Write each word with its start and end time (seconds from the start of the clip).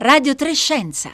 Radio 0.00 0.36
Trescenza. 0.36 1.10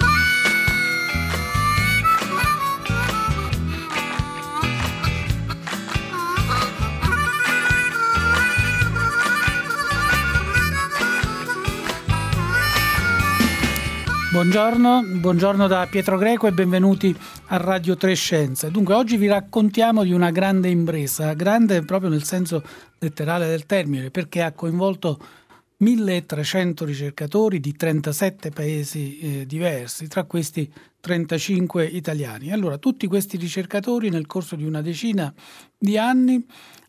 Buongiorno, 14.31 15.03
buongiorno 15.03 15.67
da 15.67 15.87
Pietro 15.91 16.19
Greco 16.19 16.47
e 16.47 16.53
benvenuti 16.53 17.17
a 17.47 17.57
Radio 17.57 17.97
Trescenza. 17.97 18.69
Dunque, 18.69 18.93
oggi 18.93 19.17
vi 19.17 19.29
raccontiamo 19.29 20.03
di 20.03 20.13
una 20.13 20.31
grande 20.31 20.69
impresa, 20.69 21.33
grande 21.33 21.83
proprio 21.87 22.11
nel 22.11 22.25
senso 22.25 22.63
letterale 22.99 23.47
del 23.47 23.65
termine, 23.65 24.11
perché 24.11 24.43
ha 24.43 24.53
coinvolto 24.53 25.19
1300 25.77 26.85
ricercatori 26.85 27.61
di 27.61 27.75
37 27.75 28.51
paesi 28.51 29.19
eh, 29.19 29.47
diversi, 29.47 30.09
tra 30.09 30.25
questi 30.25 30.73
35 31.01 31.85
italiani. 31.85 32.53
Allora, 32.53 32.79
tutti 32.79 33.07
questi 33.07 33.37
ricercatori 33.37 34.09
nel 34.09 34.27
corso 34.27 34.57
di 34.57 34.65
una 34.65 34.81
decina 34.81 35.33
di 35.77 35.99
anni 35.99 36.47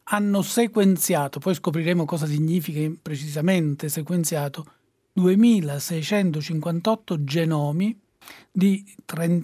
hanno 0.09 0.41
sequenziato, 0.41 1.39
poi 1.39 1.55
scopriremo 1.55 2.05
cosa 2.05 2.27
significa 2.27 2.89
precisamente 3.01 3.89
sequenziato, 3.89 4.65
2658 5.13 7.23
genomi 7.23 7.97
di, 8.51 8.85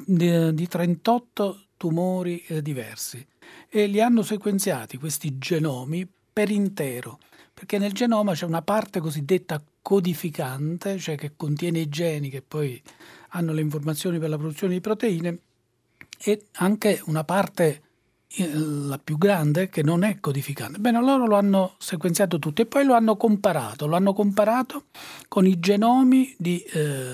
di 0.06 0.68
38 0.68 1.66
tumori 1.78 2.44
eh, 2.48 2.62
diversi 2.62 3.26
e 3.70 3.88
li 3.88 4.02
hanno 4.02 4.22
sequenziati 4.22 4.98
questi 4.98 5.38
genomi 5.38 6.06
per 6.32 6.50
intero, 6.50 7.20
perché 7.54 7.78
nel 7.78 7.94
genoma 7.94 8.34
c'è 8.34 8.46
una 8.46 8.62
parte 8.62 9.00
cosiddetta 9.00 9.62
codificante, 9.82 10.98
cioè 10.98 11.16
che 11.16 11.34
contiene 11.36 11.80
i 11.80 11.90
geni 11.90 12.30
che 12.30 12.42
poi 12.42 12.82
hanno 13.30 13.54
le 13.54 13.62
informazioni 13.62 14.20
per 14.20 14.30
la 14.30 14.38
produzione 14.38 14.74
di 14.74 14.82
proteine, 14.82 15.38
e 16.18 16.46
anche 16.54 17.02
una 17.06 17.24
parte 17.24 17.82
la 18.38 18.98
più 18.98 19.18
grande 19.18 19.68
che 19.70 19.84
non 19.84 20.04
è 20.04 20.20
codificante. 20.20 20.80
Bene, 20.80 21.02
loro 21.02 21.28
lo 21.28 21.36
hanno 21.36 21.76
sequenziato 21.80 22.40
tutto 22.40 22.62
e 22.62 22.66
poi 22.66 22.86
lo 22.86 22.94
hanno 22.94 23.18
comparato, 23.18 23.88
lo 23.88 23.96
hanno 23.96 24.14
comparato 24.14 24.86
con 25.28 25.46
i 25.46 25.60
genomi 25.60 26.34
di 26.38 26.60
eh, 26.60 27.14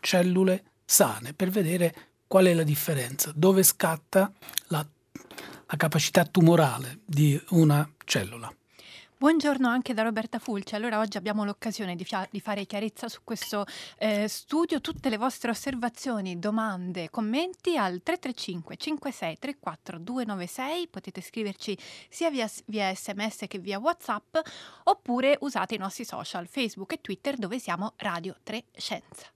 cellule 0.00 0.64
sane 0.84 1.34
per 1.34 1.50
vedere 1.50 1.94
qual 2.26 2.46
è 2.46 2.54
la 2.54 2.62
differenza, 2.62 3.32
dove 3.34 3.62
scatta 3.62 4.32
la, 4.68 4.86
la 5.66 5.76
capacità 5.76 6.24
tumorale 6.24 7.00
di 7.04 7.40
una 7.50 7.88
cellula. 8.04 8.52
Buongiorno 9.18 9.66
anche 9.66 9.94
da 9.94 10.02
Roberta 10.02 10.38
Fulci. 10.38 10.74
Allora 10.74 10.98
oggi 10.98 11.16
abbiamo 11.16 11.42
l'occasione 11.42 11.96
di, 11.96 12.04
fia- 12.04 12.28
di 12.30 12.38
fare 12.38 12.66
chiarezza 12.66 13.08
su 13.08 13.20
questo 13.24 13.64
eh, 13.96 14.28
studio. 14.28 14.82
Tutte 14.82 15.08
le 15.08 15.16
vostre 15.16 15.50
osservazioni, 15.50 16.38
domande, 16.38 17.08
commenti 17.08 17.78
al 17.78 18.02
335 18.02 18.76
56 18.76 19.38
34 19.38 19.98
296. 19.98 20.88
Potete 20.88 21.22
scriverci 21.22 21.78
sia 22.10 22.30
via, 22.30 22.46
via 22.66 22.94
sms 22.94 23.46
che 23.48 23.58
via 23.58 23.78
whatsapp 23.78 24.36
oppure 24.84 25.38
usate 25.40 25.76
i 25.76 25.78
nostri 25.78 26.04
social 26.04 26.46
Facebook 26.46 26.92
e 26.92 27.00
Twitter 27.00 27.36
dove 27.36 27.58
siamo 27.58 27.94
Radio 27.96 28.36
3 28.42 28.64
Scienza. 28.76 29.32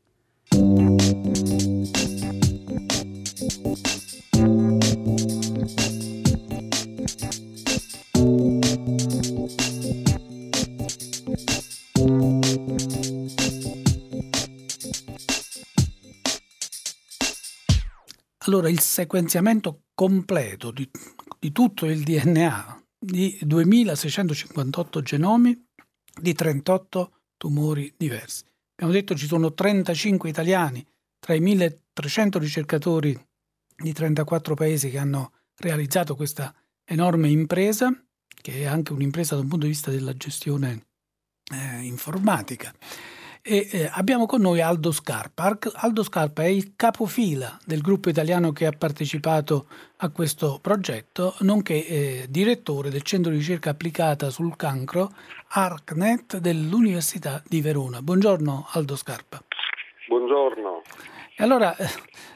Allora, 18.51 18.69
il 18.69 18.81
sequenziamento 18.81 19.83
completo 19.95 20.73
di, 20.73 20.91
di 21.39 21.53
tutto 21.53 21.87
il 21.87 22.03
DNA 22.03 22.83
di 22.99 23.39
2658 23.43 25.03
genomi 25.03 25.69
di 26.21 26.33
38 26.33 27.13
tumori 27.37 27.95
diversi. 27.97 28.43
Abbiamo 28.75 28.93
detto 28.93 29.15
ci 29.15 29.29
sono 29.29 29.55
35 29.55 30.29
italiani 30.29 30.85
tra 31.21 31.35
i 31.35 31.41
1300 31.41 32.41
ricercatori 32.41 33.17
di 33.77 33.93
34 33.93 34.55
paesi 34.57 34.91
che 34.91 34.99
hanno 34.99 35.33
realizzato 35.59 36.17
questa 36.17 36.53
enorme 36.85 37.29
impresa, 37.29 37.89
che 38.27 38.63
è 38.63 38.65
anche 38.65 38.93
un'impresa 38.93 39.37
da 39.37 39.43
un 39.43 39.49
punto 39.49 39.67
di 39.67 39.71
vista 39.71 39.93
della 39.93 40.17
gestione 40.17 40.87
eh, 41.53 41.83
informatica 41.83 42.75
e 43.43 43.69
eh, 43.71 43.91
abbiamo 43.93 44.27
con 44.27 44.41
noi 44.41 44.61
Aldo 44.61 44.93
Scarpa. 44.93 45.57
Aldo 45.75 46.03
Scarpa 46.03 46.43
è 46.43 46.47
il 46.47 46.73
capofila 46.77 47.59
del 47.65 47.81
gruppo 47.81 48.09
italiano 48.09 48.53
che 48.53 48.67
ha 48.67 48.73
partecipato 48.73 49.67
a 49.99 50.11
questo 50.11 50.59
progetto, 50.61 51.35
nonché 51.41 51.87
eh, 51.87 52.27
direttore 52.29 52.91
del 52.91 53.03
centro 53.03 53.31
di 53.31 53.39
ricerca 53.39 53.71
applicata 53.71 54.31
sul 54.31 54.57
cancro 54.57 55.13
ARCNET 55.49 56.39
dell'Università 56.39 57.43
di 57.47 57.61
Verona. 57.61 58.03
Buongiorno 58.03 58.69
Aldo 58.73 58.97
Scarpa. 58.97 59.43
Buongiorno. 60.09 60.83
E 61.37 61.43
allora 61.43 61.75
eh, 61.77 61.89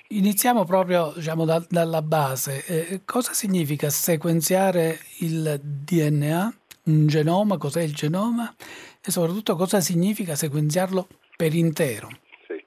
iniziamo 0.09 0.65
proprio 0.65 1.13
diciamo, 1.15 1.45
da, 1.45 1.63
dalla 1.69 2.01
base. 2.03 2.65
Eh, 2.65 3.01
cosa 3.05 3.35
significa 3.35 3.91
sequenziare 3.91 4.99
il 5.19 5.61
DNA, 5.63 6.55
un 6.85 7.07
genoma? 7.07 7.59
Cos'è 7.59 7.83
il 7.83 7.95
genoma? 7.95 8.55
E 9.07 9.11
soprattutto 9.11 9.55
cosa 9.55 9.81
significa 9.81 10.35
sequenziarlo 10.35 11.07
per 11.37 11.53
intero. 11.53 12.09
Sì. 12.47 12.65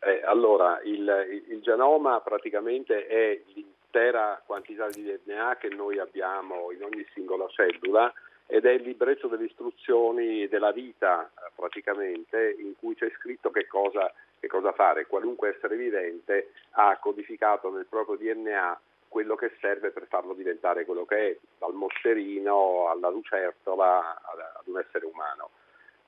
Eh, 0.00 0.22
allora, 0.24 0.80
il, 0.82 1.44
il, 1.48 1.60
genoma 1.60 2.20
praticamente 2.20 3.06
è 3.06 3.40
l'intera 3.54 4.42
quantità 4.44 4.88
di 4.88 5.02
DNA 5.02 5.56
che 5.60 5.68
noi 5.68 6.00
abbiamo 6.00 6.72
in 6.72 6.82
ogni 6.82 7.06
singola 7.14 7.46
cellula 7.48 8.12
ed 8.46 8.64
è 8.64 8.72
il 8.72 8.82
libretto 8.82 9.28
delle 9.28 9.44
istruzioni 9.44 10.48
della 10.48 10.72
vita 10.72 11.30
praticamente 11.54 12.56
in 12.58 12.72
cui 12.78 12.96
c'è 12.96 13.10
scritto 13.20 13.50
che 13.50 13.68
cosa, 13.68 14.12
che 14.40 14.48
cosa 14.48 14.72
fare. 14.72 15.06
Qualunque 15.06 15.54
essere 15.54 15.76
vivente 15.76 16.52
ha 16.70 16.96
codificato 16.98 17.70
nel 17.70 17.86
proprio 17.88 18.16
DNA 18.16 18.80
quello 19.06 19.36
che 19.36 19.52
serve 19.60 19.90
per 19.90 20.06
farlo 20.08 20.34
diventare 20.34 20.84
quello 20.84 21.04
che 21.04 21.16
è, 21.16 21.36
dal 21.58 21.72
moscerino 21.72 22.88
alla 22.90 23.10
lucertola 23.10 24.20
ad 24.22 24.66
un 24.66 24.78
essere 24.78 25.06
umano 25.06 25.50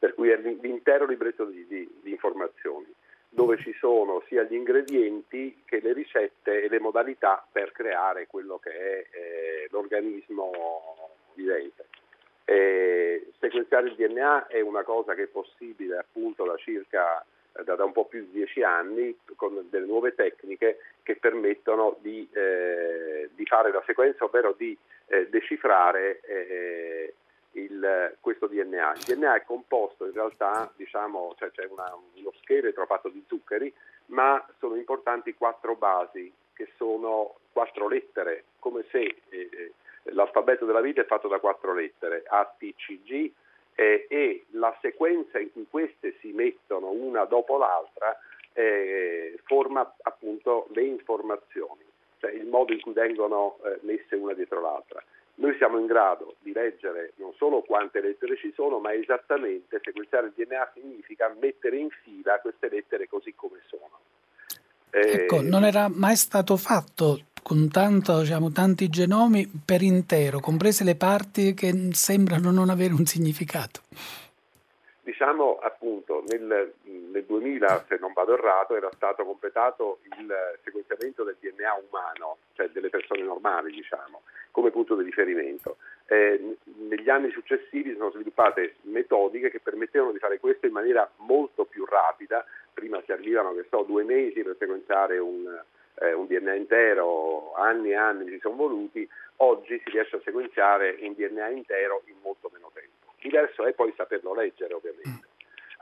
per 0.01 0.15
cui 0.15 0.31
è 0.31 0.37
l'intero 0.39 1.05
libretto 1.05 1.45
di, 1.45 1.67
di, 1.67 1.89
di 2.03 2.11
informazioni 2.11 2.93
dove 3.33 3.59
ci 3.59 3.73
sono 3.79 4.25
sia 4.27 4.43
gli 4.43 4.55
ingredienti 4.55 5.63
che 5.65 5.81
le 5.81 5.93
ricette 5.93 6.65
e 6.65 6.69
le 6.69 6.81
modalità 6.81 7.47
per 7.51 7.71
creare 7.71 8.27
quello 8.27 8.59
che 8.59 8.71
è 8.71 9.07
eh, 9.11 9.69
l'organismo 9.71 10.51
vivente. 11.35 11.87
E 12.45 13.29
sequenziare 13.39 13.89
il 13.89 13.95
DNA 13.95 14.49
è 14.49 14.61
una 14.61 14.83
cosa 14.83 15.15
che 15.15 15.25
è 15.25 15.27
possibile 15.29 15.99
appunto 15.99 16.45
da 16.45 16.57
circa 16.57 17.25
da, 17.63 17.75
da 17.77 17.85
un 17.85 17.93
po' 17.93 18.07
più 18.07 18.21
di 18.25 18.31
dieci 18.33 18.63
anni 18.63 19.17
con 19.37 19.67
delle 19.71 19.87
nuove 19.87 20.15
tecniche 20.15 20.79
che 21.03 21.17
permettono 21.17 21.99
di, 22.01 22.29
eh, 22.33 23.31
di 23.35 23.45
fare 23.47 23.71
la 23.71 23.83
sequenza, 23.87 24.25
ovvero 24.25 24.55
di 24.57 24.77
eh, 25.07 25.29
decifrare 25.29 26.21
eh, 26.21 27.15
il, 27.53 28.17
questo 28.21 28.47
DNA. 28.47 28.95
Il 28.95 29.05
DNA 29.05 29.37
è 29.37 29.45
composto 29.45 30.07
in 30.07 30.13
realtà, 30.13 30.71
diciamo, 30.77 31.35
cioè 31.39 31.51
c'è 31.51 31.67
una, 31.71 31.93
uno 32.15 32.33
scheletro 32.41 32.87
fatto 32.87 33.09
di 33.09 33.25
zuccheri, 33.27 33.73
ma 34.07 34.45
sono 34.59 34.77
importanti 34.77 35.35
quattro 35.35 35.75
basi 35.75 36.33
che 36.53 36.69
sono 36.77 37.37
quattro 37.53 37.89
lettere, 37.89 38.45
come 38.59 38.85
se 38.91 39.17
eh, 39.29 39.49
eh 39.51 39.73
l'alfabeto 40.05 40.65
della 40.65 40.81
vita 40.81 41.03
è 41.03 41.05
fatto 41.05 41.29
da 41.29 41.39
quattro 41.39 41.75
lettere, 41.75 42.23
A, 42.27 42.45
T, 42.59 42.75
C, 42.75 43.03
G, 43.03 43.31
eh, 43.75 44.07
e 44.09 44.45
la 44.53 44.77
sequenza 44.81 45.39
in 45.39 45.53
cui 45.53 45.67
queste 45.69 46.17
si 46.21 46.33
mettono 46.33 46.91
una 46.91 47.25
dopo 47.25 47.59
l'altra 47.59 48.19
eh, 48.55 49.39
forma 49.45 49.95
appunto 50.03 50.69
le 50.73 50.85
informazioni, 50.85 51.85
cioè 52.19 52.31
il 52.33 52.47
modo 52.47 52.73
in 52.73 52.81
cui 52.81 52.93
vengono 52.93 53.59
eh, 53.65 53.79
messe 53.83 54.17
una 54.17 54.33
dietro 54.33 54.61
l'altra 54.61 55.03
noi 55.41 55.55
siamo 55.57 55.79
in 55.79 55.87
grado 55.87 56.37
di 56.41 56.53
leggere 56.53 57.13
non 57.17 57.33
solo 57.37 57.63
quante 57.63 58.01
lettere 58.01 58.37
ci 58.37 58.53
sono, 58.55 58.79
ma 58.79 58.93
esattamente 58.93 59.81
sequenziare 59.83 60.27
il 60.29 60.33
DNA 60.37 60.71
significa 60.75 61.35
mettere 61.41 61.79
in 61.79 61.89
fila 62.03 62.39
queste 62.41 62.69
lettere 62.69 63.09
così 63.09 63.35
come 63.35 63.59
sono. 63.67 63.99
Eh, 64.91 65.23
ecco, 65.23 65.41
non 65.41 65.65
era 65.65 65.89
mai 65.89 66.17
stato 66.17 66.57
fatto 66.57 67.21
con 67.43 67.71
tanto, 67.71 68.21
diciamo, 68.21 68.51
tanti 68.51 68.89
genomi 68.89 69.51
per 69.65 69.83
intero, 69.83 70.41
comprese 70.41 70.85
le 70.85 70.95
parti 70.97 71.55
che 71.55 71.89
sembrano 71.93 72.51
non 72.51 72.69
avere 72.69 72.93
un 72.93 73.07
significato. 73.07 73.81
Diciamo 75.11 75.59
appunto 75.61 76.23
nel, 76.29 76.73
nel 76.85 77.25
2000, 77.25 77.85
se 77.89 77.97
non 77.99 78.13
vado 78.13 78.35
errato, 78.35 78.77
era 78.77 78.89
stato 78.93 79.25
completato 79.25 79.99
il 80.05 80.33
sequenziamento 80.63 81.25
del 81.25 81.37
DNA 81.41 81.83
umano, 81.89 82.37
cioè 82.53 82.69
delle 82.69 82.91
persone 82.91 83.23
normali, 83.23 83.73
diciamo 83.73 84.23
come 84.53 84.71
punto 84.71 84.95
di 84.95 85.03
riferimento. 85.03 85.79
Eh, 86.07 86.57
negli 86.89 87.11
anni 87.11 87.33
successivi 87.33 87.93
sono 87.97 88.13
sviluppate 88.13 88.77
metodiche 88.83 89.51
che 89.51 89.59
permettevano 89.59 90.13
di 90.13 90.19
fare 90.19 90.39
questo 90.39 90.67
in 90.67 90.73
maniera 90.73 91.11
molto 91.17 91.65
più 91.65 91.85
rapida, 91.85 92.45
prima 92.73 93.03
servivano 93.05 93.53
che 93.55 93.67
due 93.85 94.05
mesi 94.05 94.43
per 94.45 94.55
sequenziare 94.61 95.19
un, 95.19 95.61
eh, 96.03 96.13
un 96.13 96.27
DNA 96.27 96.55
intero, 96.55 97.53
anni 97.55 97.91
e 97.91 97.97
anni 97.97 98.29
ci 98.29 98.39
sono 98.39 98.55
voluti, 98.55 99.09
oggi 99.39 99.77
si 99.85 99.91
riesce 99.91 100.17
a 100.17 100.21
sequenziare 100.23 100.99
un 101.01 101.15
DNA 101.15 101.49
intero 101.49 102.03
in 102.05 102.15
molto 102.23 102.49
meno 102.53 102.71
tempo. 102.73 103.00
Diverso 103.21 103.65
è 103.65 103.73
poi 103.73 103.93
saperlo 103.97 104.35
leggere 104.35 104.75
ovviamente. 104.75 105.29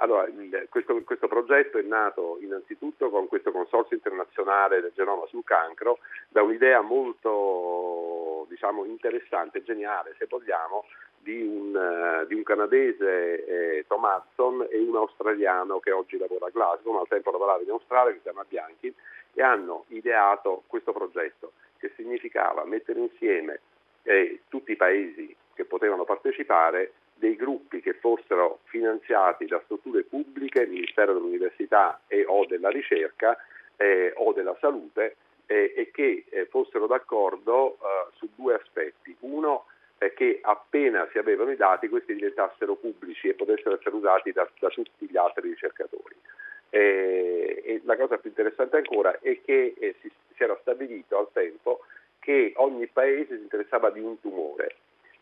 Allora, 0.00 0.26
il, 0.26 0.66
questo, 0.68 1.02
questo, 1.02 1.26
progetto 1.26 1.78
è 1.78 1.82
nato 1.82 2.38
innanzitutto 2.40 3.10
con 3.10 3.26
questo 3.26 3.50
consorzio 3.50 3.96
internazionale 3.96 4.80
del 4.80 4.92
genoma 4.94 5.26
sul 5.26 5.42
cancro 5.42 5.98
da 6.28 6.42
un'idea 6.42 6.82
molto 6.82 8.46
diciamo, 8.48 8.84
interessante, 8.84 9.62
geniale 9.64 10.14
se 10.18 10.26
vogliamo, 10.28 10.84
di 11.18 11.42
un, 11.42 11.74
uh, 11.74 12.26
di 12.26 12.34
un 12.34 12.42
canadese 12.44 13.44
eh, 13.44 13.84
Tom 13.88 14.04
Hudson 14.04 14.66
e 14.70 14.78
un 14.78 14.96
australiano 14.96 15.80
che 15.80 15.90
oggi 15.90 16.16
lavora 16.16 16.46
a 16.46 16.50
Glasgow, 16.50 16.92
ma 16.92 17.00
al 17.00 17.08
tempo 17.08 17.32
lavorava 17.32 17.62
in 17.62 17.70
Australia, 17.70 18.12
che 18.12 18.18
si 18.18 18.22
chiama 18.22 18.44
Bianchi, 18.48 18.94
e 19.34 19.42
hanno 19.42 19.84
ideato 19.88 20.62
questo 20.68 20.92
progetto 20.92 21.52
che 21.76 21.92
significava 21.96 22.64
mettere 22.64 23.00
insieme 23.00 23.60
eh, 24.02 24.42
tutti 24.48 24.72
i 24.72 24.76
paesi 24.76 25.34
che 25.54 25.64
potevano 25.64 26.04
partecipare 26.04 26.92
dei 27.18 27.36
gruppi 27.36 27.80
che 27.80 27.94
fossero 27.94 28.60
finanziati 28.64 29.46
da 29.46 29.60
strutture 29.64 30.04
pubbliche, 30.04 30.66
Ministero 30.66 31.12
dell'Università 31.12 32.00
e 32.06 32.24
o 32.26 32.46
della 32.46 32.70
ricerca 32.70 33.36
eh, 33.76 34.12
o 34.16 34.32
della 34.32 34.56
salute 34.60 35.16
eh, 35.46 35.72
e 35.76 35.90
che 35.90 36.24
eh, 36.28 36.46
fossero 36.46 36.86
d'accordo 36.86 37.74
eh, 37.74 37.76
su 38.16 38.28
due 38.34 38.54
aspetti. 38.54 39.16
Uno 39.20 39.66
che 40.14 40.38
appena 40.42 41.08
si 41.10 41.18
avevano 41.18 41.50
i 41.50 41.56
dati 41.56 41.88
questi 41.88 42.14
diventassero 42.14 42.76
pubblici 42.76 43.26
e 43.26 43.34
potessero 43.34 43.74
essere 43.74 43.96
usati 43.96 44.30
da, 44.30 44.48
da 44.60 44.68
tutti 44.68 45.08
gli 45.08 45.16
altri 45.16 45.48
ricercatori. 45.48 46.14
Eh, 46.70 47.62
e 47.64 47.80
la 47.84 47.96
cosa 47.96 48.16
più 48.18 48.30
interessante 48.30 48.76
ancora 48.76 49.18
è 49.20 49.40
che 49.42 49.74
eh, 49.76 49.96
si, 50.00 50.08
si 50.36 50.42
era 50.42 50.56
stabilito 50.60 51.18
al 51.18 51.28
tempo 51.32 51.80
che 52.20 52.52
ogni 52.56 52.86
paese 52.86 53.36
si 53.36 53.42
interessava 53.42 53.90
di 53.90 54.00
un 54.00 54.20
tumore 54.20 54.76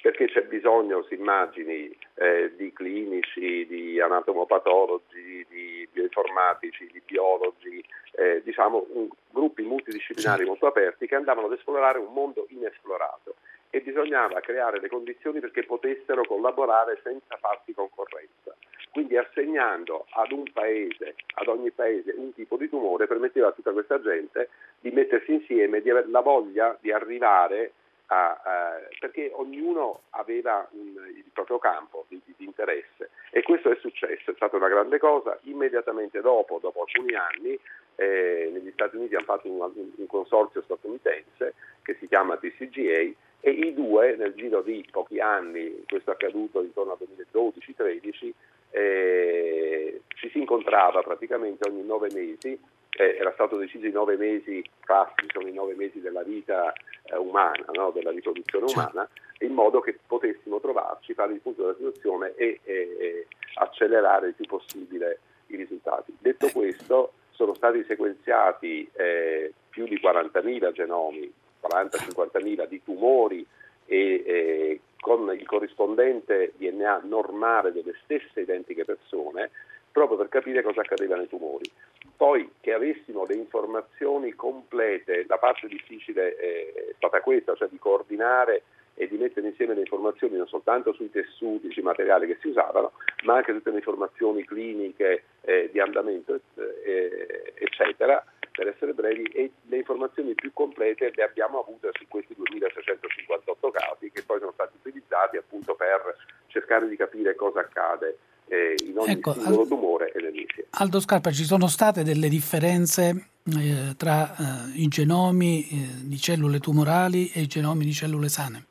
perché 0.07 0.27
c'è 0.27 0.43
bisogno, 0.43 1.03
si 1.09 1.15
immagini, 1.15 1.91
eh, 2.15 2.53
di 2.55 2.73
clinici, 2.73 3.67
di 3.67 4.01
anatomopatologi, 4.01 5.45
di 5.49 5.89
bioinformatici, 5.91 6.89
di 6.93 7.03
biologi, 7.05 7.85
eh, 8.13 8.41
diciamo 8.45 8.87
un, 8.91 9.09
gruppi 9.31 9.63
multidisciplinari 9.65 10.45
molto 10.45 10.69
aperti 10.69 11.09
che 11.09 11.17
andavano 11.17 11.49
ad 11.49 11.55
esplorare 11.55 11.99
un 11.99 12.13
mondo 12.13 12.47
inesplorato 12.51 13.35
e 13.71 13.81
bisognava 13.81 14.39
creare 14.39 14.79
le 14.79 14.89
condizioni 14.89 15.41
perché 15.41 15.65
potessero 15.65 16.23
collaborare 16.23 17.01
senza 17.03 17.37
farsi 17.39 17.75
concorrenza. 17.75 18.55
Quindi 18.93 19.17
assegnando 19.17 20.07
ad 20.11 20.31
un 20.31 20.45
paese, 20.53 21.17
ad 21.35 21.49
ogni 21.49 21.73
paese 21.73 22.15
un 22.17 22.33
tipo 22.33 22.57
di 22.57 22.69
tumore 22.69 23.09
permetteva 23.09 23.49
a 23.49 23.53
tutta 23.53 23.73
questa 23.73 24.01
gente 24.01 24.51
di 24.79 24.93
mettersi 24.93 25.33
insieme, 25.33 25.83
di 25.83 25.91
avere 25.91 26.09
la 26.09 26.21
voglia 26.21 26.79
di 26.81 26.93
arrivare 26.93 27.73
a, 28.07 28.41
a, 28.43 28.81
perché 29.01 29.31
ognuno 29.35 30.03
aveva 30.11 30.67
un, 30.73 30.95
il 31.15 31.31
proprio 31.33 31.59
campo 31.59 32.05
di, 32.09 32.21
di, 32.25 32.45
interesse 32.45 33.11
e 33.31 33.43
questo 33.43 33.71
è 33.71 33.77
successo, 33.77 34.31
è 34.31 34.35
stata 34.35 34.57
una 34.57 34.69
grande 34.69 34.99
cosa. 34.99 35.39
Immediatamente 35.43 36.21
dopo, 36.21 36.59
dopo 36.61 36.83
alcuni 36.83 37.15
anni, 37.15 37.59
eh, 37.97 38.51
negli 38.53 38.71
Stati 38.73 38.97
Uniti 38.97 39.15
hanno 39.15 39.25
fatto 39.25 39.49
un, 39.51 39.91
un, 39.97 40.07
consorzio 40.07 40.63
statunitense 40.63 41.55
che 41.83 41.97
si 41.99 42.07
chiama 42.07 42.37
TCGA 42.37 43.15
e 43.41 43.51
i 43.51 43.75
due 43.75 44.17
nel 44.17 44.35
giro 44.35 44.63
di 44.63 44.87
pochi 44.91 45.21
anni, 45.21 45.85
questo 45.87 46.11
è 46.11 46.15
accaduto 46.15 46.63
intorno 46.63 46.93
al 46.93 46.99
2012-13, 47.33 48.33
eh, 48.71 50.01
ci 50.09 50.31
si 50.31 50.39
incontrava 50.39 51.03
praticamente 51.03 51.69
ogni 51.69 51.85
nove 51.85 52.09
mesi 52.13 52.59
eh, 52.97 53.17
era 53.19 53.33
stato 53.33 53.57
deciso 53.57 53.87
i 53.87 53.93
nove 53.93 54.17
mesi 54.17 54.65
classici, 54.81 55.29
sono 55.33 55.49
i 55.49 55.53
nove 55.53 55.75
mesi 55.75 56.01
della 56.01 56.23
vita 56.23 56.73
eh, 57.05 57.17
umana, 57.17 57.67
no? 57.73 57.91
della 57.91 58.11
riproduzione 58.11 58.67
certo. 58.67 58.91
umana, 58.91 59.09
in 59.41 59.53
modo 59.53 59.81
che 59.81 59.99
potessimo 60.07 60.61
trovarci, 60.61 61.15
fare 61.15 61.35
il 61.35 61.41
punto 61.41 61.63
della 61.63 61.75
situazione 61.75 62.35
e, 62.37 62.61
e 62.65 63.27
accelerare 63.55 64.29
il 64.29 64.35
più 64.35 64.47
possibile 64.47 65.21
i 65.49 65.57
risultati. 65.57 66.17
Detto 66.19 66.49
questo, 66.53 67.13
sono 67.31 67.55
stati 67.55 67.85
sequenziati 67.85 68.89
eh, 68.95 69.53
più 69.69 69.87
di 69.87 70.01
40.000 70.03 70.73
genomi, 70.73 71.33
40-50.000 71.63 72.67
di 72.67 72.83
tumori 72.83 73.47
e 73.85 74.23
eh, 74.27 74.81
con 74.99 75.31
il 75.39 75.47
corrispondente 75.47 76.55
DNA 76.57 77.03
normale 77.05 77.73
delle 77.73 77.95
stesse 78.03 78.41
identiche 78.41 78.85
persone, 78.85 79.51
proprio 79.93 80.17
per 80.17 80.29
capire 80.29 80.63
cosa 80.63 80.81
accadeva 80.81 81.17
nei 81.17 81.29
tumori. 81.29 81.71
Poi 82.17 82.51
che 82.61 82.73
avessimo 82.73 83.27
le 83.27 83.35
informazioni 83.35 84.33
complete, 84.33 85.27
la 85.29 85.37
parte 85.37 85.67
difficile 85.67 86.35
è 86.37 86.95
stata 86.97 87.21
questa, 87.21 87.55
cioè 87.55 87.69
di 87.69 87.79
coordinare 87.79 88.63
e 88.95 89.07
di 89.07 89.19
mettere 89.19 89.49
insieme 89.49 89.75
le 89.75 89.81
informazioni 89.81 90.37
non 90.37 90.47
soltanto 90.47 90.95
sui 90.95 91.11
tessuti, 91.11 91.71
sui 91.71 91.83
materiali 91.83 92.27
che 92.27 92.39
si 92.41 92.49
usavano, 92.49 92.93
ma 93.25 93.37
anche 93.37 93.53
tutte 93.53 93.71
le 93.71 93.77
informazioni 93.77 94.43
cliniche 94.45 95.25
eh, 95.43 95.69
di 95.71 95.79
andamento, 95.79 96.41
eh, 96.85 97.53
eccetera, 97.55 98.25
per 98.51 98.69
essere 98.69 98.95
brevi, 98.95 99.25
e 99.25 99.51
le 99.67 99.77
informazioni 99.77 100.35
più 100.35 100.51
complete 100.55 101.13
le 101.15 101.23
abbiamo 101.23 101.61
avute 101.61 101.91
su 101.93 102.09
questi 102.09 102.35
2658 102.35 103.71
casi 103.71 104.11
che 104.11 104.23
poi 104.25 104.39
sono 104.39 104.53
stati 104.53 104.77
utilizzati 104.79 105.37
appunto 105.37 105.75
per 105.75 106.17
cercare 106.47 106.89
di 106.89 106.97
capire 106.97 107.35
cosa 107.35 107.61
accade 107.61 108.17
eh, 108.49 108.75
in 108.85 108.99
ogni 108.99 109.13
ecco, 109.13 109.33
singolo 109.33 109.63
al, 109.63 109.69
tumore 109.69 110.13
e 110.13 110.21
nell'insieme. 110.21 110.69
Aldo 110.71 111.01
Scarpa, 111.01 111.31
ci 111.31 111.45
sono 111.45 111.67
state 111.67 112.03
delle 112.03 112.29
differenze 112.29 113.31
eh, 113.45 113.95
tra 113.97 114.35
eh, 114.37 114.81
i 114.81 114.89
genomi 114.89 115.69
eh, 115.69 115.77
di 116.05 116.17
cellule 116.17 116.61
tumorali 116.61 117.31
e 117.35 117.41
i 117.41 117.47
genomi 117.47 117.85
di 117.85 117.93
cellule 117.93 118.29
sane? 118.29 118.65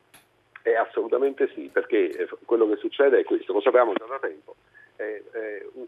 Eh, 0.63 0.75
assolutamente 0.75 1.50
sì, 1.54 1.69
perché 1.72 2.10
eh, 2.10 2.27
quello 2.45 2.68
che 2.68 2.77
succede 2.77 3.19
è 3.19 3.24
questo, 3.24 3.54
lo 3.54 3.62
sappiamo 3.62 3.94
già 3.94 4.06
da 4.06 4.19
tempo. 4.19 4.56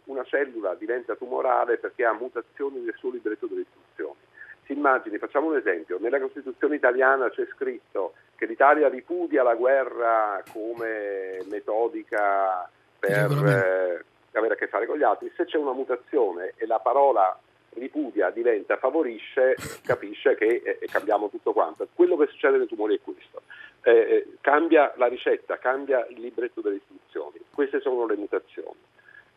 una 0.05 0.23
cellula 0.23 0.75
diventa 0.75 1.15
tumorale 1.15 1.77
perché 1.77 2.05
ha 2.05 2.13
mutazioni 2.13 2.79
nel 2.79 2.95
suo 2.97 3.11
libretto 3.11 3.47
delle 3.47 3.61
istruzioni. 3.61 4.19
Si 4.65 4.73
immagini, 4.73 5.17
facciamo 5.17 5.47
un 5.47 5.57
esempio, 5.57 5.97
nella 5.99 6.19
Costituzione 6.19 6.75
italiana 6.75 7.29
c'è 7.29 7.47
scritto 7.55 8.13
che 8.35 8.45
l'Italia 8.45 8.89
ripudia 8.89 9.43
la 9.43 9.55
guerra 9.55 10.43
come 10.51 11.41
metodica 11.49 12.69
per 12.99 13.29
che 14.57 14.67
fare 14.67 14.85
con 14.85 14.97
gli 14.97 15.03
altri, 15.03 15.31
se 15.35 15.45
c'è 15.45 15.57
una 15.57 15.73
mutazione 15.73 16.53
e 16.57 16.65
la 16.65 16.79
parola 16.79 17.39
ripudia 17.77 18.29
diventa 18.31 18.77
favorisce, 18.77 19.55
capisce 19.83 20.35
che 20.35 20.61
eh, 20.63 20.87
cambiamo 20.87 21.29
tutto 21.29 21.53
quanto. 21.53 21.87
Quello 21.93 22.17
che 22.17 22.27
succede 22.27 22.57
nei 22.57 22.67
tumori 22.67 22.95
è 22.95 23.01
questo. 23.01 23.43
Eh, 23.83 23.91
eh, 23.91 24.27
cambia 24.41 24.93
la 24.97 25.07
ricetta, 25.07 25.57
cambia 25.57 26.05
il 26.09 26.19
libretto 26.19 26.61
delle 26.61 26.77
istruzioni. 26.77 27.39
Queste 27.53 27.79
sono 27.79 28.05
le 28.05 28.15
mutazioni. 28.15 28.79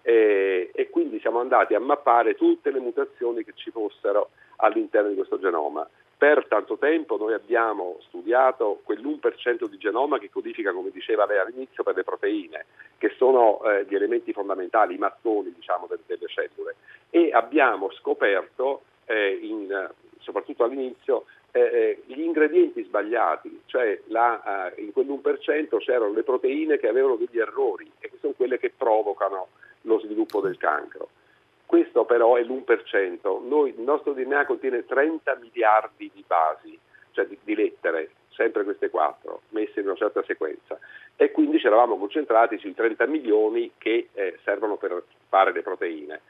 Eh, 0.03 0.71
e 0.75 0.89
quindi 0.89 1.21
siamo 1.21 1.41
andati 1.41 1.75
a 1.75 1.81
mappare 1.81 2.35
tutte 2.35 2.71
le 2.71 2.81
mutazioni 2.81 3.45
che 3.45 3.53
ci 3.55 3.71
fossero 3.71 4.31
all'interno 4.57 5.11
di 5.11 5.15
questo 5.15 5.39
genoma 5.39 5.87
per 6.21 6.45
tanto 6.49 6.77
tempo 6.77 7.17
noi 7.17 7.33
abbiamo 7.33 7.97
studiato 8.01 8.83
quell'1% 8.85 9.65
di 9.65 9.79
genoma 9.79 10.19
che 10.19 10.29
codifica, 10.29 10.71
come 10.71 10.91
diceva 10.91 11.25
lei 11.25 11.39
all'inizio, 11.39 11.83
per 11.83 11.97
le 11.97 12.05
proteine, 12.05 12.67
che 12.99 13.15
sono 13.17 13.63
eh, 13.65 13.87
gli 13.89 13.95
elementi 13.95 14.35
fondamentali, 14.35 14.97
i 14.97 14.99
mattoni 14.99 15.51
diciamo, 15.55 15.87
delle, 15.87 16.03
delle 16.05 16.27
cellule, 16.27 16.75
e 17.09 17.31
abbiamo 17.33 17.91
scoperto, 17.93 18.83
eh, 19.07 19.39
in, 19.41 19.91
soprattutto 20.19 20.65
all'inizio, 20.65 21.25
eh, 21.53 21.61
eh 21.61 22.03
gli 22.05 22.21
ingredienti 22.21 22.85
sbagliati, 22.85 23.63
cioè 23.65 23.99
la, 24.09 24.75
eh, 24.75 24.83
in 24.83 24.93
quell'1% 24.93 25.79
c'erano 25.79 26.13
le 26.13 26.23
proteine 26.23 26.77
che 26.77 26.89
avevano 26.89 27.17
degli 27.17 27.39
errori 27.39 27.91
e 27.99 28.11
che 28.11 28.19
sono 28.21 28.35
quelle 28.37 28.59
che 28.59 28.71
provocano 28.77 29.49
lo 29.85 29.99
sviluppo 30.01 30.43
del 30.43 30.59
cancro. 30.59 31.09
Questo 31.71 32.05
però 32.05 32.35
è 32.35 32.43
l'1%. 32.43 33.47
Noi, 33.47 33.69
il 33.71 33.81
nostro 33.83 34.13
DNA 34.13 34.45
contiene 34.45 34.85
30 34.85 35.37
miliardi 35.37 36.11
di 36.13 36.25
basi, 36.27 36.77
cioè 37.13 37.27
di, 37.27 37.39
di 37.45 37.55
lettere, 37.55 38.11
sempre 38.31 38.65
queste 38.65 38.91
quattro, 38.91 39.43
messe 39.51 39.79
in 39.79 39.87
una 39.87 39.95
certa 39.95 40.21
sequenza. 40.25 40.77
E 41.15 41.31
quindi 41.31 41.61
ci 41.61 41.69
eravamo 41.69 41.97
concentrati 41.97 42.59
sui 42.59 42.75
30 42.75 43.07
milioni 43.07 43.71
che 43.79 44.09
eh, 44.13 44.37
servono 44.43 44.79
per 44.79 45.01
fare 45.29 45.53
le 45.53 45.63
proteine. 45.63 46.21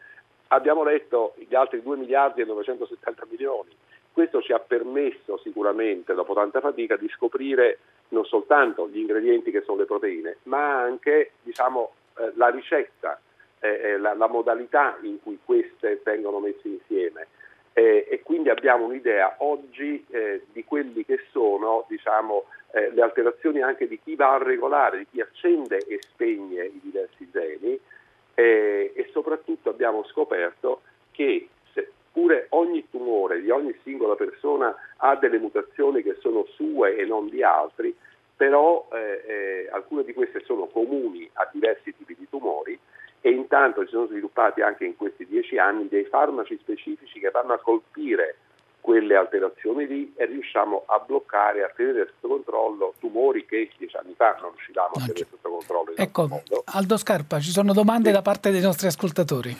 Abbiamo 0.48 0.84
letto 0.84 1.32
gli 1.38 1.54
altri 1.54 1.80
2 1.80 1.96
miliardi 1.96 2.42
e 2.42 2.44
970 2.44 3.26
milioni. 3.30 3.74
Questo 4.12 4.42
ci 4.42 4.52
ha 4.52 4.58
permesso 4.58 5.38
sicuramente, 5.38 6.12
dopo 6.12 6.34
tanta 6.34 6.60
fatica, 6.60 6.96
di 6.96 7.08
scoprire 7.08 7.78
non 8.08 8.26
soltanto 8.26 8.90
gli 8.90 8.98
ingredienti 8.98 9.50
che 9.50 9.62
sono 9.62 9.78
le 9.78 9.86
proteine, 9.86 10.36
ma 10.42 10.82
anche 10.82 11.30
diciamo, 11.40 11.92
eh, 12.18 12.30
la 12.34 12.48
ricetta 12.48 13.18
eh, 13.60 13.98
la, 13.98 14.14
la, 14.14 14.28
modalità 14.28 14.98
in 15.02 15.22
cui 15.22 15.38
queste 15.44 16.00
vengono 16.02 16.40
messe 16.40 16.68
insieme. 16.68 17.26
Eh, 17.72 18.06
e 18.10 18.20
quindi 18.22 18.48
abbiamo 18.48 18.86
un'idea 18.86 19.36
oggi 19.38 20.04
eh, 20.10 20.42
di 20.52 20.64
quelli 20.64 21.04
che 21.04 21.20
sono 21.30 21.86
diciamo, 21.88 22.46
eh, 22.72 22.90
le 22.90 23.02
alterazioni 23.02 23.62
anche 23.62 23.86
di 23.86 24.00
chi 24.02 24.16
va 24.16 24.34
a 24.34 24.42
regolare, 24.42 24.98
di 24.98 25.06
chi 25.10 25.20
accende 25.20 25.78
e 25.78 26.00
spegne 26.02 26.64
i 26.64 26.80
diversi 26.82 27.28
geni 27.30 27.78
eh, 28.34 28.92
e 28.94 29.08
soprattutto 29.12 29.70
abbiamo 29.70 30.04
scoperto 30.04 30.80
che 31.12 31.48
se, 31.72 31.92
Eppure 32.12 32.46
ogni 32.50 32.88
tumore 32.90 33.40
di 33.40 33.50
ogni 33.50 33.72
singola 33.84 34.16
persona 34.16 34.74
ha 34.96 35.14
delle 35.14 35.38
mutazioni 35.38 36.02
che 36.02 36.16
sono 36.18 36.44
sue 36.54 36.96
e 36.96 37.04
non 37.04 37.28
di 37.28 37.40
altri, 37.44 37.96
però 38.36 38.88
eh, 38.92 39.22
eh, 39.26 39.68
alcune 39.70 40.02
di 40.02 40.12
queste 40.12 40.40
sono 40.44 40.66
comuni 40.66 41.30
a 41.34 41.48
diversi 41.52 41.94
tipi 41.96 42.16
di 42.18 42.26
tumori 42.28 42.76
e 43.20 43.30
intanto 43.30 43.82
si 43.84 43.90
sono 43.90 44.06
sviluppati 44.06 44.62
anche 44.62 44.84
in 44.84 44.96
questi 44.96 45.26
dieci 45.26 45.58
anni 45.58 45.88
dei 45.88 46.04
farmaci 46.04 46.58
specifici 46.60 47.20
che 47.20 47.30
vanno 47.30 47.52
a 47.52 47.58
colpire 47.58 48.36
quelle 48.80 49.14
alterazioni 49.14 49.86
lì 49.86 50.12
e 50.16 50.24
riusciamo 50.24 50.84
a 50.86 50.98
bloccare, 51.06 51.62
a 51.62 51.70
tenere 51.74 52.06
sotto 52.06 52.28
controllo 52.28 52.94
tumori 52.98 53.44
che 53.44 53.70
dieci 53.76 53.96
anni 53.96 54.14
fa 54.16 54.38
non 54.40 54.52
riuscivamo 54.52 54.92
a 54.94 55.00
tenere 55.00 55.26
sotto 55.28 55.50
controllo. 55.50 55.96
Ecco, 55.96 56.42
Aldo 56.64 56.96
Scarpa, 56.96 57.40
ci 57.40 57.50
sono 57.50 57.74
domande 57.74 58.08
sì. 58.08 58.14
da 58.14 58.22
parte 58.22 58.50
dei 58.50 58.62
nostri 58.62 58.86
ascoltatori. 58.86 59.54